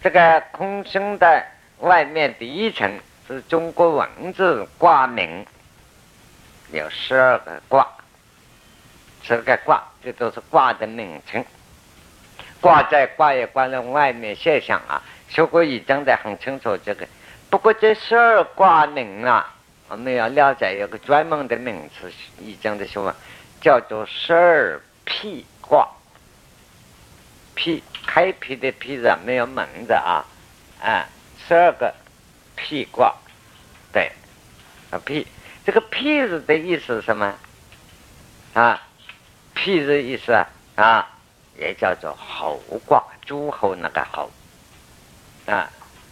[0.00, 1.44] 这个空心的。
[1.80, 2.90] 外面第一层
[3.28, 5.44] 是中国文字卦名，
[6.72, 7.86] 有十二个卦，
[9.22, 11.44] 十二个卦，这都是卦的名称。
[12.60, 17.04] 卦在卦也挂在外面现象啊，学过易经的很清楚这个。
[17.50, 19.52] 不过这十二卦名啊，
[19.88, 23.12] 我们要了解有个专门的名词，易经的学问
[23.60, 25.88] 叫做十二辟卦。
[27.56, 30.22] 辟开辟的辟字没有门的啊，
[30.80, 31.08] 啊。
[31.48, 31.92] 十二个
[32.54, 33.12] 辟卦，
[33.92, 34.12] 对，
[34.92, 35.26] 啊辟，
[35.64, 37.34] 这个辟字的意思是什么？
[38.54, 38.82] 啊，
[39.56, 41.08] 辟字意思啊啊，
[41.58, 44.30] 也叫做侯卦，诸侯那个侯，
[45.46, 45.68] 啊，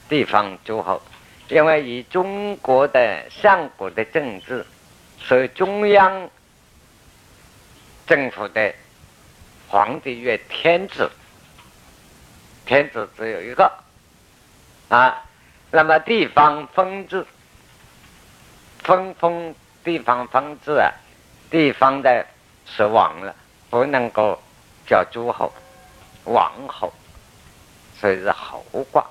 [0.08, 1.00] 地方诸侯，
[1.48, 4.66] 因为以中国的上古的政治，
[5.18, 6.28] 所以中央
[8.06, 8.74] 政府的
[9.68, 11.10] 皇帝曰天子，
[12.64, 13.70] 天子只有一个。
[14.88, 15.22] 啊，
[15.70, 17.26] 那么地方分治，
[18.80, 20.90] 分封地方分治啊，
[21.50, 22.26] 地方的
[22.66, 23.34] 是王了，
[23.70, 24.40] 不能够
[24.86, 25.52] 叫诸侯、
[26.24, 26.92] 王侯，
[28.00, 29.04] 所以是侯卦。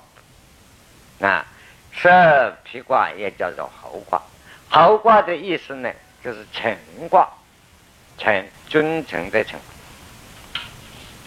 [1.20, 1.46] 啊，
[1.92, 4.20] 十二辟卦也叫做侯卦。
[4.68, 5.90] 侯卦的意思呢，
[6.22, 6.76] 就是成
[7.08, 7.28] 卦，
[8.18, 9.58] 成君臣的成，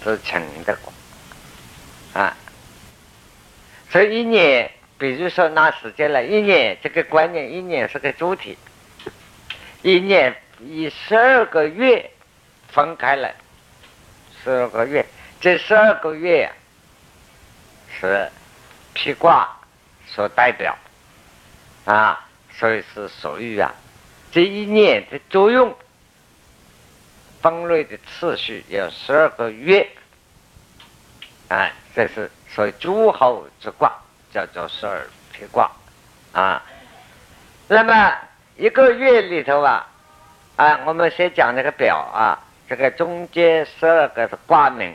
[0.04, 2.36] 是成的卦啊。
[3.90, 8.58] 所以一年，比如说拿时间来，一年这个观念，一年是个主体，
[9.82, 12.12] 一年以十二个月
[12.78, 13.34] 分开来，
[14.44, 15.04] 十二个月，
[15.42, 16.48] 这十二个月
[18.00, 18.30] 是
[18.94, 19.50] 披卦
[20.06, 20.78] 所代表
[21.86, 22.24] 啊。
[22.52, 23.74] 所以是属于啊，
[24.32, 25.76] 这一年的作用，
[27.42, 29.88] 分类的次序有十二个月，
[31.50, 33.92] 啊，这是所以诸侯之卦
[34.32, 35.72] 叫做十二批卦，
[36.32, 36.64] 啊，
[37.68, 38.16] 那么
[38.56, 39.88] 一个月里头啊，
[40.56, 44.94] 啊，我们先讲这个表啊，这个中间十二个是卦名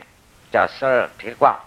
[0.51, 1.59] 叫十二批卦，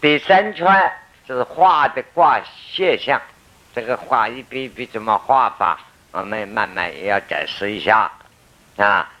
[0.00, 0.92] 第三圈
[1.26, 3.20] 就是画的卦现象。
[3.74, 5.78] 这个画一笔一笔怎么画法？
[6.12, 8.10] 我们慢慢也要解释一下
[8.76, 9.12] 啊。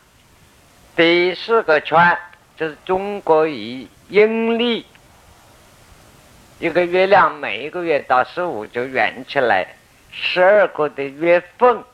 [0.94, 2.18] 第四个圈
[2.56, 4.86] 就是中国以阴历，
[6.58, 9.66] 一个月亮每一个月到十五就圆起来，
[10.10, 11.84] 十二个的月份，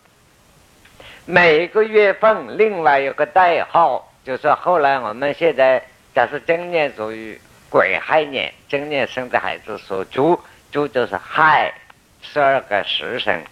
[1.25, 5.81] 每一个月份另外有个代号，就是后来我们现在
[6.13, 10.39] 假设今年属于癸亥年，今年生的孩子属猪，
[10.73, 11.73] 猪就是亥。
[12.25, 13.43] 十二个时辰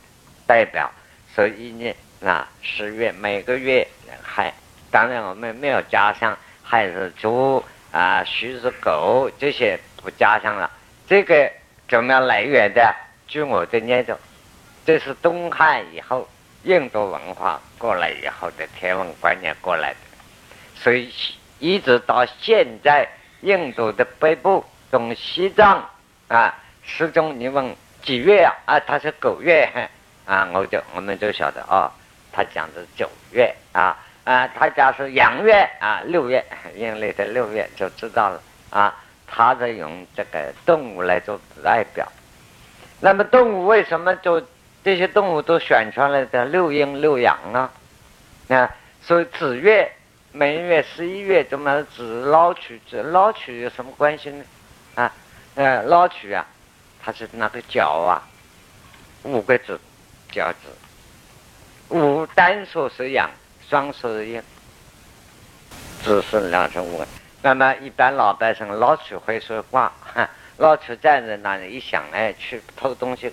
[0.46, 0.88] 代表，
[1.34, 3.86] 所以呢，那十月每个月
[4.22, 4.54] 亥，
[4.92, 10.70] 当然我们没有加上亥是猪啊，戌是狗，这些不加上了。
[11.08, 11.50] 这个
[11.88, 12.94] 怎么样来源的？
[13.26, 14.16] 据我的研究，
[14.86, 16.28] 这是东汉以后
[16.64, 19.98] 印度文化过来以后的天文观念过来的，
[20.74, 21.12] 所以
[21.58, 23.08] 一直到现在，
[23.40, 25.88] 印度的北部从西藏
[26.28, 27.74] 啊，始终你问。
[28.02, 28.54] 几月啊？
[28.64, 29.68] 啊，他是九月，
[30.24, 31.92] 啊，我就我们就晓得哦，
[32.32, 33.94] 他讲的九月啊
[34.24, 36.42] 啊，他家是阳月啊，六月
[36.74, 38.96] 阴历的六月就知道了啊。
[39.26, 42.10] 他在用这个动物来做代表，
[43.00, 44.42] 那么动物为什么就
[44.84, 47.70] 这些动物都选出来的六阴六阳啊？
[48.48, 49.90] 啊，所以子月
[50.32, 54.44] 每月十一月怎么子捞取子捞取有什么关系呢？
[54.94, 55.12] 啊，
[55.54, 56.46] 呃，捞取啊。
[57.02, 58.20] 它是那个角啊，
[59.22, 59.80] 五个子，
[60.30, 60.68] 角子，
[61.88, 63.30] 五单数是阳，
[63.66, 64.42] 双数是阴，
[66.04, 67.02] 只是两成五。
[67.40, 69.90] 那么一般老百姓老去会说卦，
[70.58, 73.32] 老去站在那里一想，哎，去偷东西，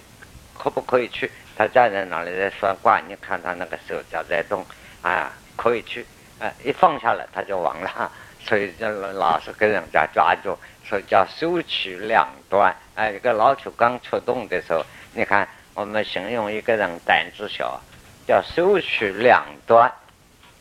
[0.58, 1.32] 可不可以去？
[1.56, 4.66] 他站在那里在算卦，你看他那个手脚在动，
[5.02, 6.06] 啊，可以去，
[6.40, 10.58] 啊，一放下来他就忘了， 所以就老是跟人家抓住。
[10.84, 17.82] 说叫收取两端，哎，一个老鼠刚出洞的时候，你看我们形容一个人胆子小，
[18.26, 19.92] 叫收取两端，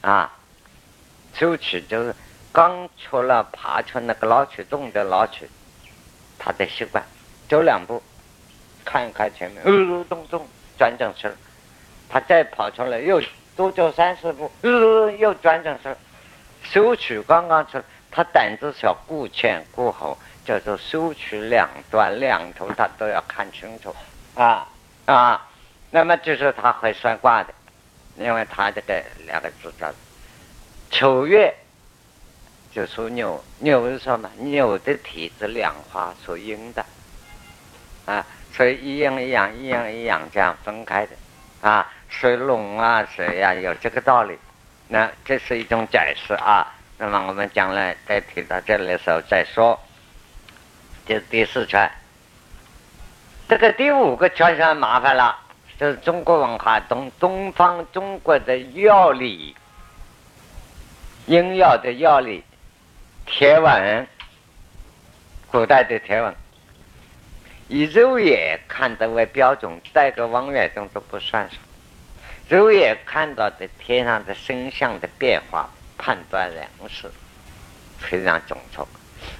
[0.01, 0.33] 啊，
[1.33, 2.13] 收取就是
[2.53, 5.47] 刚出了爬出那个老鼠洞的老鼠，
[6.41, 7.05] 他的习惯
[7.49, 8.03] 走两步，
[8.87, 10.47] 看一看前面，呃，咚咚
[10.79, 11.31] 转正身
[12.09, 13.21] 他再跑出来又
[13.55, 15.95] 多走三四步，呃，又转正身
[16.63, 17.85] 收取刚刚出来。
[18.09, 23.95] 他胆子小，顾前顾后，叫做收取两端两头，他都要看清楚
[24.35, 24.67] 啊
[25.05, 25.47] 啊！
[25.91, 27.53] 那么就是他会算卦的，
[28.17, 29.93] 因为他这个两个字叫
[30.91, 31.55] 丑月，
[32.73, 34.31] 就属牛，牛是什么？
[34.39, 36.87] 牛的体质两化属阴的
[38.07, 38.25] 啊，
[38.57, 41.13] 所以一阴一阳，一阴一阳这样分开的
[41.61, 44.39] 啊，水龙啊水呀，有这个道理。
[44.89, 46.73] 那这是一种解释啊。
[46.99, 49.79] 那么我们将来再提到这里的时候再说。
[51.07, 51.89] 这是第四圈，
[53.49, 55.39] 这个第五个圈上麻烦了，
[55.79, 59.55] 就是中国文化东东方中国的药理，
[61.27, 62.43] 医药的药理，
[63.27, 64.07] 天文，
[65.49, 66.35] 古代的天文，
[67.69, 71.57] 以肉眼看得为标准，带个望远镜都不算数，
[72.49, 75.71] 肉眼看到的天上的星象的变化。
[75.99, 77.11] 判断人事
[77.99, 78.85] 非常准确。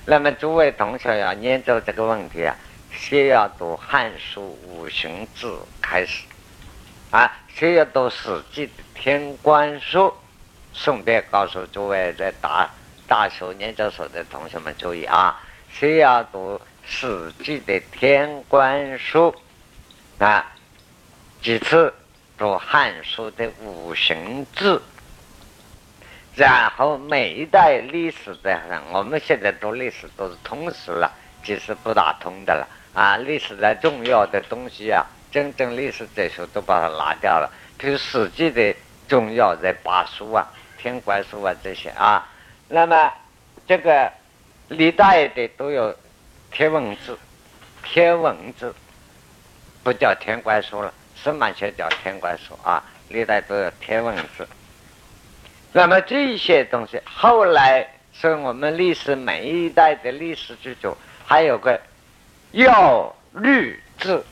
[0.07, 2.57] 那么诸位同学要研究这个问题啊，
[2.91, 5.47] 先要读《汉书·五行志》
[5.83, 6.25] 开始，
[7.11, 9.99] 啊，先要读《史记》的《天官书》。
[10.73, 12.71] 顺便告诉诸位在大
[13.07, 15.39] 大学研究所的同学们注意啊，
[15.71, 16.55] 先要读
[16.89, 19.35] 《史记》的《天官书》，
[20.25, 20.47] 啊，
[21.43, 21.93] 几次
[22.39, 24.75] 读《汉书》的《五行志》。
[26.37, 31.11] 然后每一代历史的人，我们现在读历史都是通史了，
[31.43, 33.17] 其实不大通的了啊！
[33.17, 38.77] 历史的重要的东西啊，真正历史这书都把它拿掉了，比如《史记》的
[39.09, 40.47] 重要在八书啊、
[40.79, 42.29] 天官书啊这些啊，
[42.69, 43.13] 那么
[43.67, 44.13] 这个
[44.69, 45.97] 历代的都有
[46.57, 47.19] 天文字，
[47.83, 48.75] 天文字
[49.85, 54.49] 不叫天官书了，司马迁叫天官书啊，历代都有天文字。
[55.71, 60.97] 那么这些东西后来是我们历史每一代的历史之中，
[61.27, 61.79] 还有个
[62.53, 64.25] 药律字，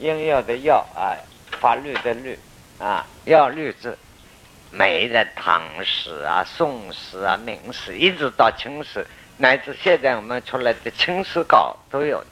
[0.00, 1.14] 应药的药啊，
[1.60, 2.36] 法律的律。
[2.80, 3.96] 啊，要律字，
[4.72, 9.06] 每的唐史啊、宋史啊、明史，一直到清史，
[9.40, 12.22] 乃至现在我们出来的清史稿都有。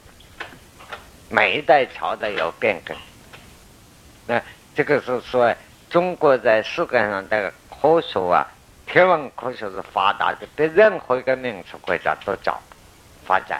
[1.27, 2.95] 每一代朝代有变更。
[4.27, 4.39] 那
[4.75, 5.51] 这个是说，
[5.89, 7.51] 中国在世界上的
[7.81, 8.45] 科学啊，
[8.85, 12.61] 天文科学是发达的，比任何一个民族国家都早
[13.25, 13.59] 发展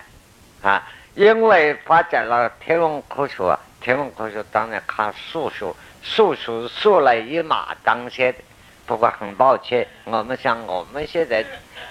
[0.62, 0.88] 啊。
[1.16, 5.74] 因为发展了天文科学，天文科学当然看数学。
[6.04, 8.40] 数学数来一马当先的，
[8.86, 11.44] 不过很抱歉，我们像我们现在，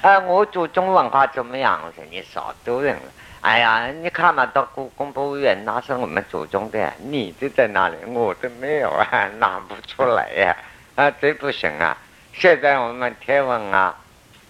[0.02, 1.80] 哎，我祖宗文化怎么样？
[1.84, 3.02] 我说你少丢人了。
[3.40, 7.96] 哎呀，你看嘛，到故宫博物院，那是我们祖宗的，你的在哪里？
[8.06, 10.56] 我的没有啊， 拿不出来呀，
[10.96, 11.96] 啊，这不行啊！
[12.32, 13.96] 现在我们天文啊、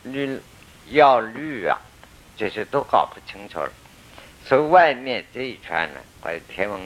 [0.02, 0.40] 绿、
[0.88, 1.78] 要绿啊，
[2.36, 3.70] 这些都搞不清楚了。
[4.44, 6.80] 所以外面这一圈呢，和天文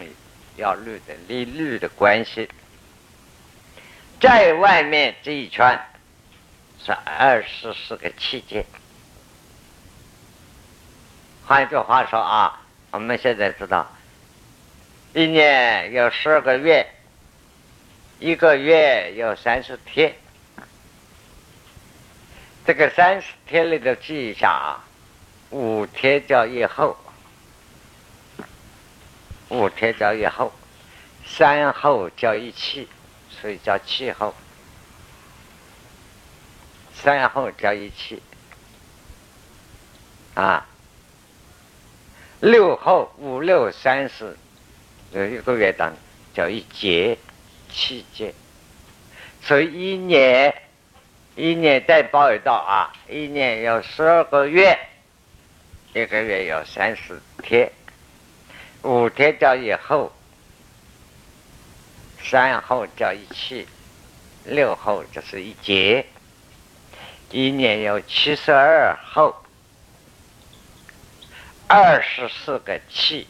[0.57, 2.48] 要绿的利率的关系。
[4.20, 5.80] 在外面这一圈
[6.85, 8.64] 是二十四个期间。
[11.47, 12.61] 换句话说啊，
[12.91, 13.91] 我们现在知道，
[15.12, 16.87] 一年有十二个月，
[18.18, 20.14] 一个月有三十天。
[22.64, 24.85] 这个三十天里头记一下啊，
[25.51, 26.97] 五天叫夜后，
[29.49, 30.53] 五天叫夜后，
[31.24, 32.89] 三后叫一气。
[33.41, 34.33] 所以叫气候，
[36.95, 38.22] 三后叫一气，
[40.34, 40.66] 啊，
[42.40, 44.36] 六后五六三十，
[45.12, 45.93] 有一个月当
[46.34, 47.18] 叫一节，
[47.70, 48.34] 七节，
[49.43, 50.55] 所以一年，
[51.34, 54.78] 一年再报一道啊，一年有十二个月，
[55.95, 57.72] 一个月有三十天，
[58.82, 60.12] 五天叫以后。
[62.24, 63.66] 三后叫一气，
[64.45, 66.07] 六后就是一节，
[67.33, 69.35] 一年有七十二后，
[71.66, 73.26] 二十四个气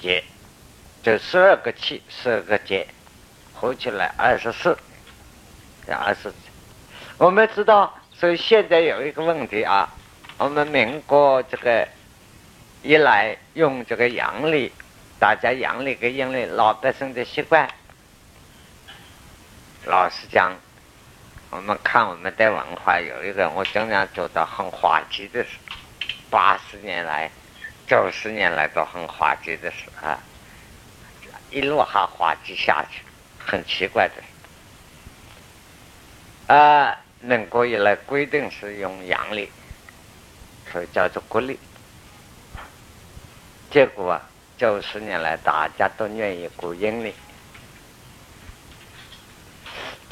[0.00, 0.22] 节，
[1.02, 2.86] 这十二个气，十二个节，
[3.52, 4.78] 合起来二十四，
[5.88, 6.32] 二十。
[7.18, 9.92] 我们知道，所以现在有一个问题啊，
[10.38, 11.88] 我们民国这个
[12.84, 14.72] 一来用这个阳历。
[15.18, 17.68] 大家阳历跟阴历，老百姓的习惯。
[19.86, 20.52] 老实讲，
[21.54, 25.50] 我们看我们的文化有一个，我经常觉得很滑稽的事。
[26.28, 27.30] 八十年来、
[27.86, 30.18] 九十年来都很滑稽的事啊，
[31.52, 33.02] 一路还滑稽下去，
[33.38, 34.08] 很奇怪
[36.48, 36.52] 的。
[36.52, 39.48] 啊，民国以来规定是用阳历，
[40.72, 41.56] 所以叫做国历。
[43.70, 44.20] 结果啊。
[44.56, 47.12] 九十年来，大家都愿意过阴历。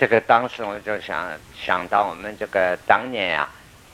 [0.03, 3.49] 这个当时我就想想到我们这个当年呀，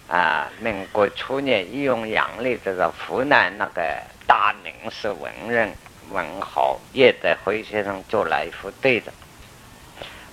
[0.08, 3.82] 啊，民国初年一用阳历，这个湖南那个
[4.26, 5.70] 大名士文人
[6.10, 9.12] 文豪叶德辉先生做了一副对子，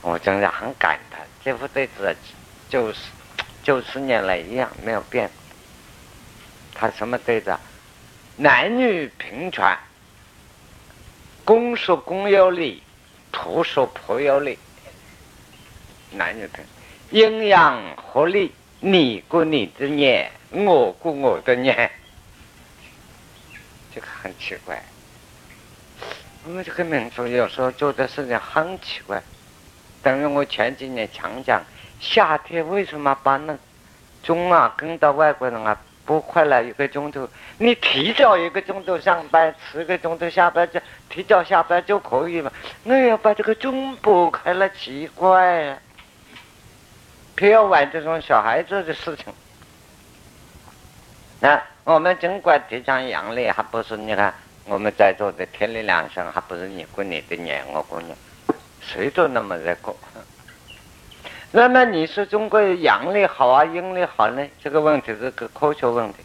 [0.01, 2.15] 我真的很感叹，这副对子
[2.69, 2.99] 就是
[3.61, 5.29] 九十年来一样没有变。
[6.73, 7.53] 他什么对子？
[8.37, 9.77] 男女平权。
[11.43, 12.81] 公说公有理，
[13.29, 14.57] 婆说婆有理。
[16.15, 16.63] 男女平，
[17.11, 21.91] 阴阳合力，你过你的年，我过我的年，
[23.93, 24.81] 这个很奇怪。
[26.45, 29.21] 我们这个民族有时候做的事情很奇怪。
[30.01, 31.63] 等于我前几年常讲，
[31.99, 33.57] 夏天为什么把那
[34.23, 35.79] 钟啊跟到外国人啊？
[36.05, 42.51] 不快了一个钟头，你提早一个钟头上班，十个钟头下班就提早下班就可以嘛？
[42.83, 45.79] 那要把这个钟拨开了，奇怪呀！
[47.35, 49.25] 偏要玩这种小孩子的事情。
[51.39, 54.33] 那我们尽管提倡阳历，还不是你看
[54.65, 58.15] 我们在座的天理良心，还不是你过你的年，我过年，
[58.81, 59.95] 谁都那么在过。
[61.51, 64.45] 那么你说中国阳历好啊，阴历好呢？
[64.61, 66.19] 这个问题是个科学问题。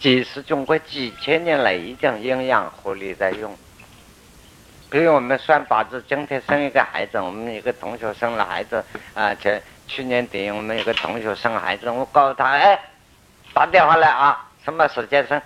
[0.00, 3.56] 其实中国几千年来已经阴阳合理在用，
[4.90, 8.84] 比如我们算八字，今天生一个孩子，我们一个同学生了孩子
[9.14, 12.78] 啊，前去年底我们有个同学生孩子，我告诉他，哎，
[13.54, 15.40] 打电话来啊，什么时间生，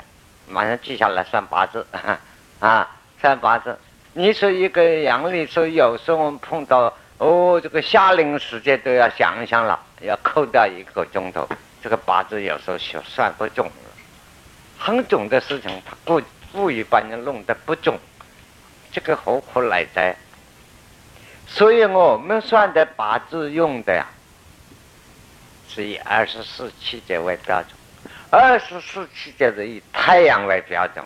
[0.48, 1.86] 马上记下来算八字
[2.58, 2.90] 啊，
[3.20, 3.78] 算八字。
[4.14, 11.48] 你说一个阳历，说有时候我们碰到哦，这个夏令时间都要想想了，要扣掉一个钟头，
[11.80, 13.72] 这个八字有时候算算不中了，
[14.76, 16.20] 很准的事情，他故
[16.52, 17.96] 故意把你弄得不准，
[18.90, 20.16] 这个何苦来哉？
[21.46, 24.06] 所以我们算的八字用的呀，
[25.74, 27.72] 是以二十四气节为标准，
[28.28, 31.02] 二十四气节是以太阳为标准。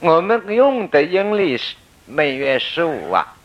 [0.00, 1.74] 我们用的阴历是
[2.06, 3.36] 每月十五啊，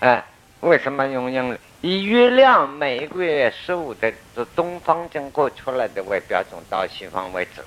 [0.00, 0.24] 哎，
[0.60, 1.58] 为什么用阴历？
[1.82, 7.62] 以月亮每个月十五的是东方经过出来的为标准，到西方为止。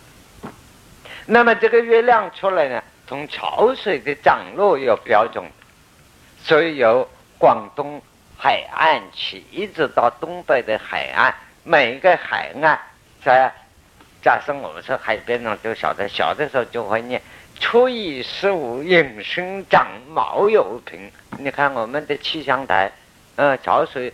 [1.27, 5.45] 那么这个月亮出来呢，从潮水的涨落有标准，
[6.41, 8.01] 所以由广东
[8.37, 11.33] 海岸起，一直到东北的海岸，
[11.63, 12.79] 每一个海岸
[13.23, 13.51] 在，
[14.21, 17.21] 假设我们是海边上，就晓得小的时候就会念。
[17.59, 21.11] 初一十五，应生长，卯酉平。
[21.39, 22.91] 你看我们的气象台，
[23.35, 24.13] 呃，潮水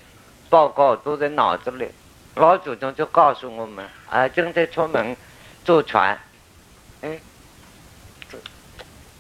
[0.50, 1.90] 报告都在脑子里。
[2.36, 5.16] 老祖宗就告诉我们：啊，正在出门
[5.66, 6.18] 坐船，
[7.02, 7.20] 哎，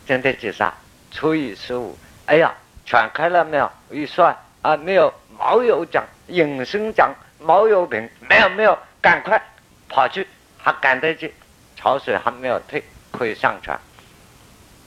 [0.08, 0.74] 正在几啥？
[1.12, 2.54] 初一十五，哎呀，
[2.86, 3.70] 船开了没有？
[3.92, 5.14] 一算啊，没有。
[5.38, 9.42] 卯酉长，隐身长，卯酉平，没有没有，赶快
[9.90, 10.26] 跑去，
[10.58, 11.34] 还赶得及，
[11.76, 13.78] 潮水还没有退，可以上船。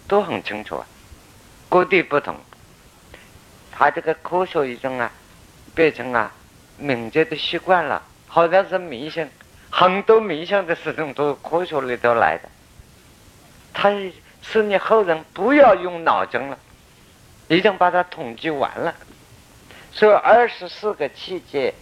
[0.09, 0.87] 都很清楚啊，
[1.69, 2.37] 各地不同。
[3.73, 5.11] 他这个科学已经啊，
[5.75, 6.33] 变成啊
[6.79, 9.29] 民间的习惯了，好像是迷信。
[9.69, 12.49] 很多迷信的事情都是科学里头来的。
[13.75, 13.91] 他
[14.41, 16.57] 是你后人不要用脑筋了，
[17.49, 18.95] 已经把它统计完了。
[19.97, 21.73] 所以二十四个季节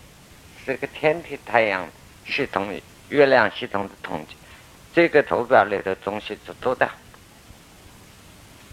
[0.64, 1.84] 这个天体太阳
[2.24, 2.72] 系统、
[3.08, 4.36] 月亮系统的统计，
[4.94, 6.88] 这个图表里的东西是多的。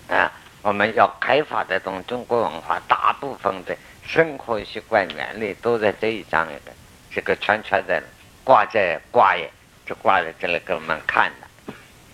[0.08, 0.32] 啊，
[0.62, 3.76] 我们要开发的东中国文化，大部分的
[4.06, 6.72] 生活习惯原理都在这一章里的，
[7.10, 8.00] 这个圈圈在
[8.44, 9.50] 挂在挂也，
[9.88, 11.32] 就挂在这里给我们看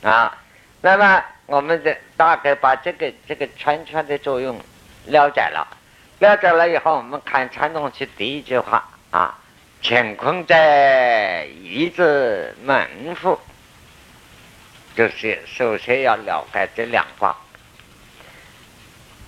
[0.02, 0.38] 的啊。
[0.80, 4.58] 那么我们这大概把这个这个圈圈的作用
[5.08, 5.68] 了解了，
[6.20, 9.38] 了解了以后，我们看传统期第一句话啊：
[9.84, 13.40] 乾坤在，一字门户，
[14.96, 17.36] 就是首先要了解这两卦。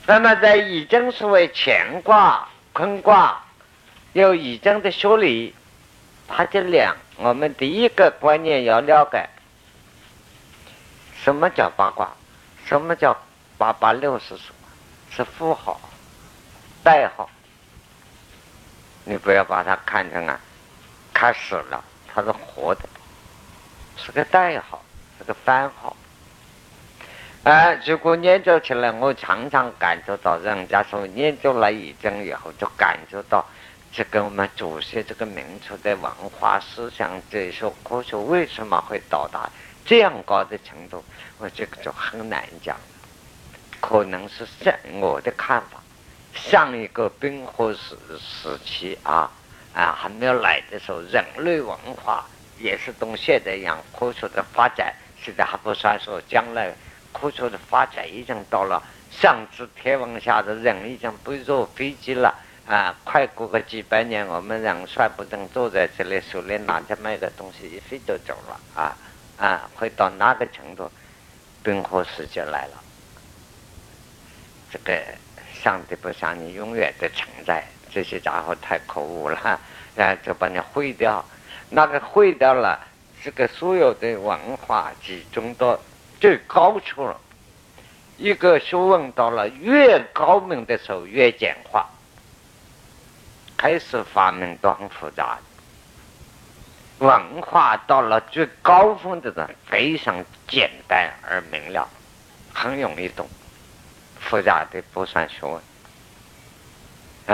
[0.08, 3.44] 那么在易经是为乾卦、坤卦，
[4.14, 5.54] 有易经的学理，
[6.28, 9.30] 它这两，我们第一个观念要了解，
[11.24, 12.10] 什么叫八卦？
[12.66, 13.16] 什么叫
[13.60, 14.68] 八八六十什么？
[15.12, 15.80] 是符号、
[16.90, 17.30] 代号。
[19.04, 20.40] 你不要把它看成啊，
[21.14, 22.82] 它死了，它是活的，
[23.96, 24.84] 是个代号，
[25.20, 25.96] 是个番号。
[27.44, 33.46] 哎，如果研究起来，我常常感受到，人家说研究了易经以后，就感觉到，
[33.92, 39.48] 这跟我们祖先这个民族的文化思想、这些科学为什么会到达
[39.86, 41.06] 这样高的程度，
[41.38, 42.76] 我这个就很难讲。
[43.80, 45.79] 可能是上我的看法，
[46.42, 49.30] 上一个冰河时时期啊
[49.74, 52.26] 啊还没有来的时候，人类文化
[52.58, 56.74] 也是同现在一样科学的发展，现在还不算说将来。
[57.12, 62.34] 科学的发展已经到了上知天文下的人已经不坐飞机了
[62.68, 62.96] 啊！
[63.04, 68.96] 快过个几百年，我们人算不定坐在这里手里拿着买个东西一飞就走了啊
[69.38, 69.70] 啊！
[69.76, 70.90] 会到哪个程度？
[71.64, 72.84] 冰河时期来了，
[74.72, 74.94] 这个
[75.62, 79.60] 上帝不想你永远的存在，这些家伙太可恶了，
[79.96, 81.24] 然后就把你毁掉。
[81.70, 82.80] 那个毁掉了，
[83.24, 85.80] 这个所有的文化集中到。
[86.22, 87.16] 最高处了，
[88.18, 91.88] 一个学问到了越高明的时候越简化，
[93.56, 95.40] 开始发明都很复杂。
[96.98, 101.88] 文化到了最高峰的人，非常简单而明了，
[102.54, 103.26] 很容易懂，
[104.20, 105.62] 复杂的不算学问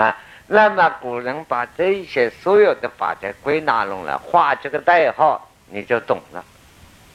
[0.04, 0.16] 啊。
[0.48, 6.44] 那么古人把这些所有的法则归纳拢了，画这个代号，你就懂了。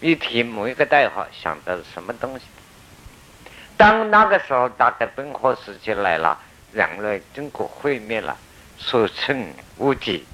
[0.02, 2.46] 一提某一个代号，想到是什么东西？
[3.78, 6.38] 当那个时候，大概冰河时期来了，
[6.74, 8.36] 人类经过毁灭了，
[8.78, 9.48] 所剩
[9.78, 10.26] 无几。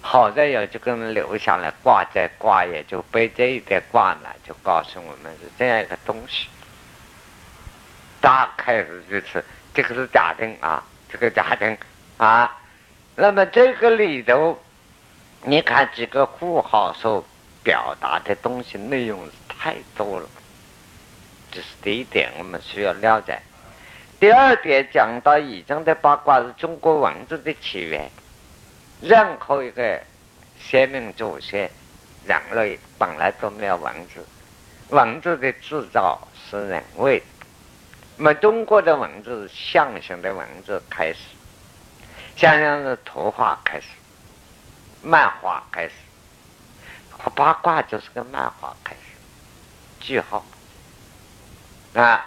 [0.00, 6.48] 好在有这个人留下来，挂在挂也，就背这一点挂呢，就告诉我们是这样一个东西。
[8.20, 9.44] 大概是如此。
[9.74, 11.76] 这个是假定啊，这个假定
[12.16, 12.58] 啊。
[13.14, 14.58] 那么这个里头，
[15.42, 17.24] 你看几个符号所
[17.62, 20.28] 表达的东西内容太多了，
[21.52, 23.40] 这是第一点，我们需要了解。
[24.18, 28.10] 第二点讲到以前的八卦是中国文字的起源，
[29.00, 30.00] 任何一个
[30.58, 31.70] 先民祖先，
[32.26, 34.26] 人类本来都没有文字，
[34.88, 36.18] 文字的制造
[36.50, 37.22] 是人为。
[38.18, 41.18] 那么中国的文字是象形的文字开始，
[42.36, 43.86] 象形的图画开始，
[45.02, 45.94] 漫画开始，
[47.34, 49.00] 八卦就是个漫画开始，
[50.00, 50.44] 句号
[51.94, 52.26] 啊，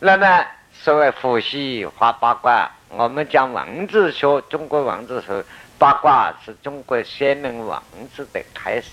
[0.00, 0.44] 那么。
[0.80, 5.44] 所谓伏羲画八卦，我们讲文字学，中国文字学，
[5.76, 7.82] 八卦是中国先民文
[8.14, 8.90] 字的开始。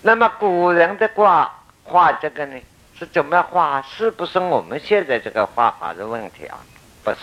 [0.00, 1.54] 那么古人的卦
[1.84, 2.58] 画这个呢，
[2.98, 3.82] 是怎么画？
[3.82, 6.58] 是不是我们现在这个画法的问题啊？
[7.04, 7.16] 不是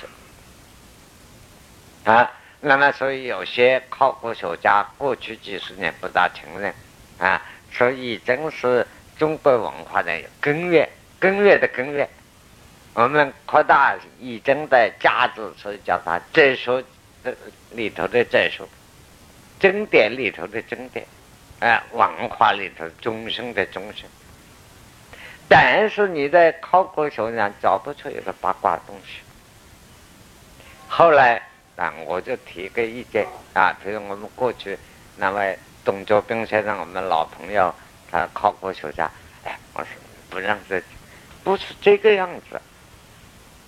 [2.09, 2.31] 啊。
[2.65, 6.73] 那么所以有些考古学家过去几十年不大承认
[7.17, 7.41] 啊，
[7.73, 10.87] 所以真是中国文化的根源，
[11.19, 12.07] 根源的根源。
[12.93, 16.81] 我们扩大以真的价值，所以叫它哲学
[17.71, 18.63] 里头的哲学，
[19.59, 21.05] 经典里头的经典，
[21.59, 24.07] 哎，文化里头终生的终生。
[25.47, 29.19] 但是你在考古学上找不出一个八卦东西。
[30.87, 31.41] 后来
[31.75, 34.77] 啊，我就提个意见啊，比如我们过去
[35.17, 37.73] 那位董作兵先生，我们老朋友，
[38.11, 39.09] 他考古学家，
[39.43, 39.89] 哎，我说
[40.29, 40.81] 不让这，
[41.43, 42.61] 不是这个样子。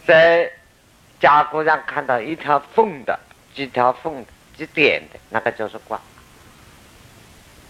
[0.05, 0.51] 在
[1.19, 3.19] 甲骨上看到一条缝的、
[3.55, 5.99] 几条缝的、几点的，那个就是卦。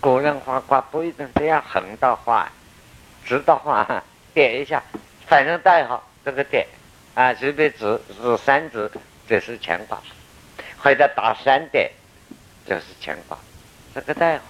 [0.01, 2.51] 古人画卦不一定这样横着画，
[3.25, 4.03] 直的画，
[4.33, 4.81] 点一下，
[5.27, 6.65] 反正带好这个点
[7.15, 8.89] 啊，随便指指三指
[9.27, 9.99] 这是乾卦，
[10.77, 11.89] 或者打三点
[12.65, 13.37] 就是乾卦，
[13.93, 14.43] 这个带好。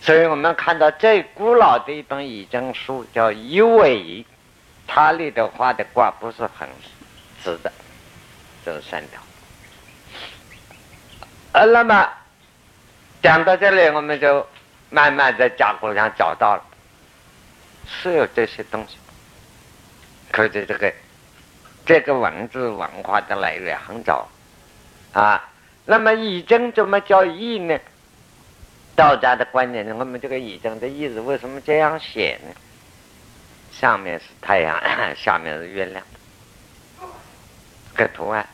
[0.00, 3.98] 所以我们看到最古老的一本易经书叫《易纬》。
[4.88, 6.68] 它里头画的卦不是很
[7.42, 7.72] 直的，
[8.64, 9.20] 就是三条。
[11.50, 12.08] 呃，那么
[13.20, 14.46] 讲到这里，我们就
[14.88, 16.64] 慢慢在甲骨上找到了，
[17.88, 18.96] 是有这些东西。
[20.30, 20.92] 可是这个
[21.84, 24.28] 这个文字文化的来源很早
[25.12, 25.50] 啊。
[25.84, 27.78] 那么易经怎么叫义呢？
[28.96, 32.54] 道家的观念，我们这个易经的意思为什么这样写呢？
[33.70, 34.82] 上面是太阳，
[35.14, 36.02] 下面是月亮，
[37.94, 38.48] 个图案，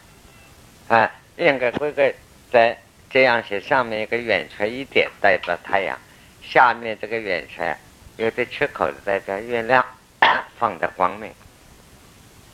[0.89, 2.13] 啊，应该规个
[2.51, 2.77] 在
[3.09, 5.97] 这样写，上面一个圆圈一点代表太阳，
[6.43, 7.79] 下面这个圆圈
[8.23, 9.85] 有的缺口代表月亮，
[10.57, 11.35] 放在光明。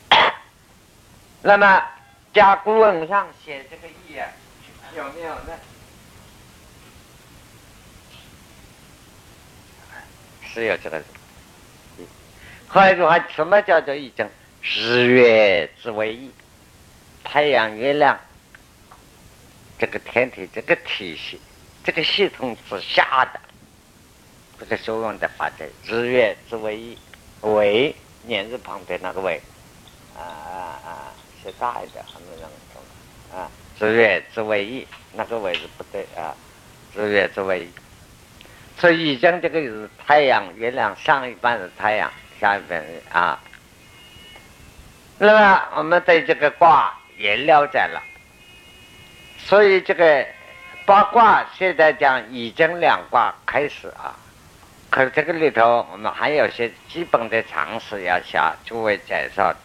[1.43, 1.83] 那么
[2.33, 4.27] 甲骨文上写这个“意”啊，
[4.97, 5.53] 有没有呢？
[10.41, 10.99] 是有这个。
[12.67, 14.27] 换一句话，什么叫做易经？
[14.63, 16.31] 日月之为易，
[17.23, 18.19] 太阳、月亮
[19.77, 21.39] 这个天体、这个体系、
[21.83, 23.39] 这个系统之下的
[24.59, 26.97] 这个所用的法则，日月之为，
[27.41, 29.41] 为年字旁边那个为，
[30.15, 30.53] 啊啊
[30.85, 30.89] 啊，
[31.41, 33.49] 写大一点，很多人懂啊。
[33.79, 36.35] 日月之为易，那个位置不对啊，
[36.95, 37.69] 日月之为易。
[38.77, 42.11] 所以易经这个是太阳、月亮上一半是太阳。
[42.39, 42.81] 下边
[43.11, 43.37] 啊，
[45.17, 48.01] 那么我们对这个卦也了解了，
[49.37, 50.25] 所以这个
[50.85, 54.15] 八卦现在讲已经两卦开始啊，
[54.99, 59.55] 可是这个里头我们还有些基本的常识要向诸位介绍。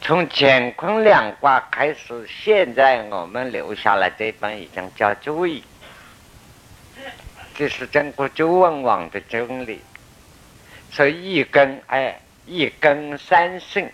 [0.00, 5.60] 从乾坤两卦开始，现在我们留下来这本已经叫《周易》，
[7.54, 9.82] 这是中国周文王的真理。
[10.90, 13.90] 所以一根哎，一根三圣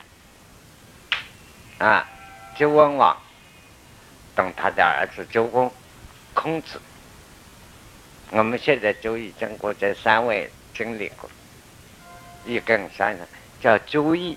[1.79, 2.09] 啊，
[2.57, 3.17] 周文王
[4.37, 5.73] 等他的儿子周公、
[6.35, 6.81] 孔子，
[8.33, 11.31] 我们现在就已经过这三位经历过，
[12.47, 13.27] 一更三圣
[13.61, 14.37] 叫周易。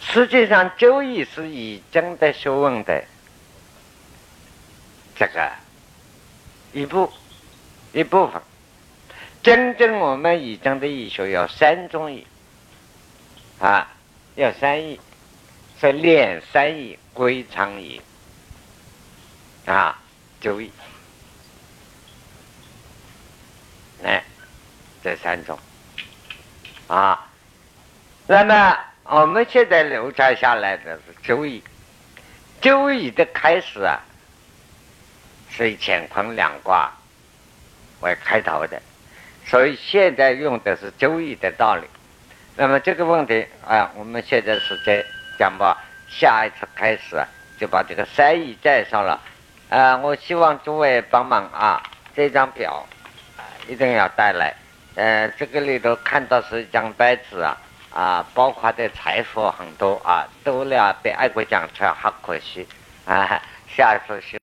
[0.00, 3.02] 实际上，周易是易经的学问的
[5.16, 5.50] 这个
[6.72, 7.12] 一部
[7.92, 8.40] 一部分。
[9.42, 12.24] 真正我们易经的易学有三种易，
[13.58, 13.92] 啊，
[14.36, 15.00] 有三易，
[15.80, 18.00] 是练三易、归藏易，
[19.64, 20.00] 啊，
[20.40, 20.70] 周易，
[24.04, 24.22] 哎，
[25.02, 25.58] 这三种，
[26.86, 27.26] 啊，
[28.26, 31.62] 那么我们现在流传下来的是周易，
[32.60, 34.00] 周易的开始啊，
[35.50, 36.92] 是以乾坤两卦
[38.00, 38.80] 为开头的，
[39.46, 41.86] 所以现在用的是周易的道理。
[42.56, 45.04] 那么这个问题啊，我们现在是在
[45.38, 45.76] 讲吧，
[46.08, 47.26] 下一次开始啊，
[47.58, 49.20] 就把这个三易带上了。
[49.68, 51.82] 啊，我希望诸位帮忙啊，
[52.14, 52.86] 这张表
[53.68, 54.54] 一定要带来。
[54.94, 57.56] 呃，这个里头看到是一张白纸啊。
[57.92, 62.68] 啊，包括的财富很多啊，多了被爱国讲出来，好可惜
[63.06, 63.40] 啊！
[63.74, 64.34] 下次是。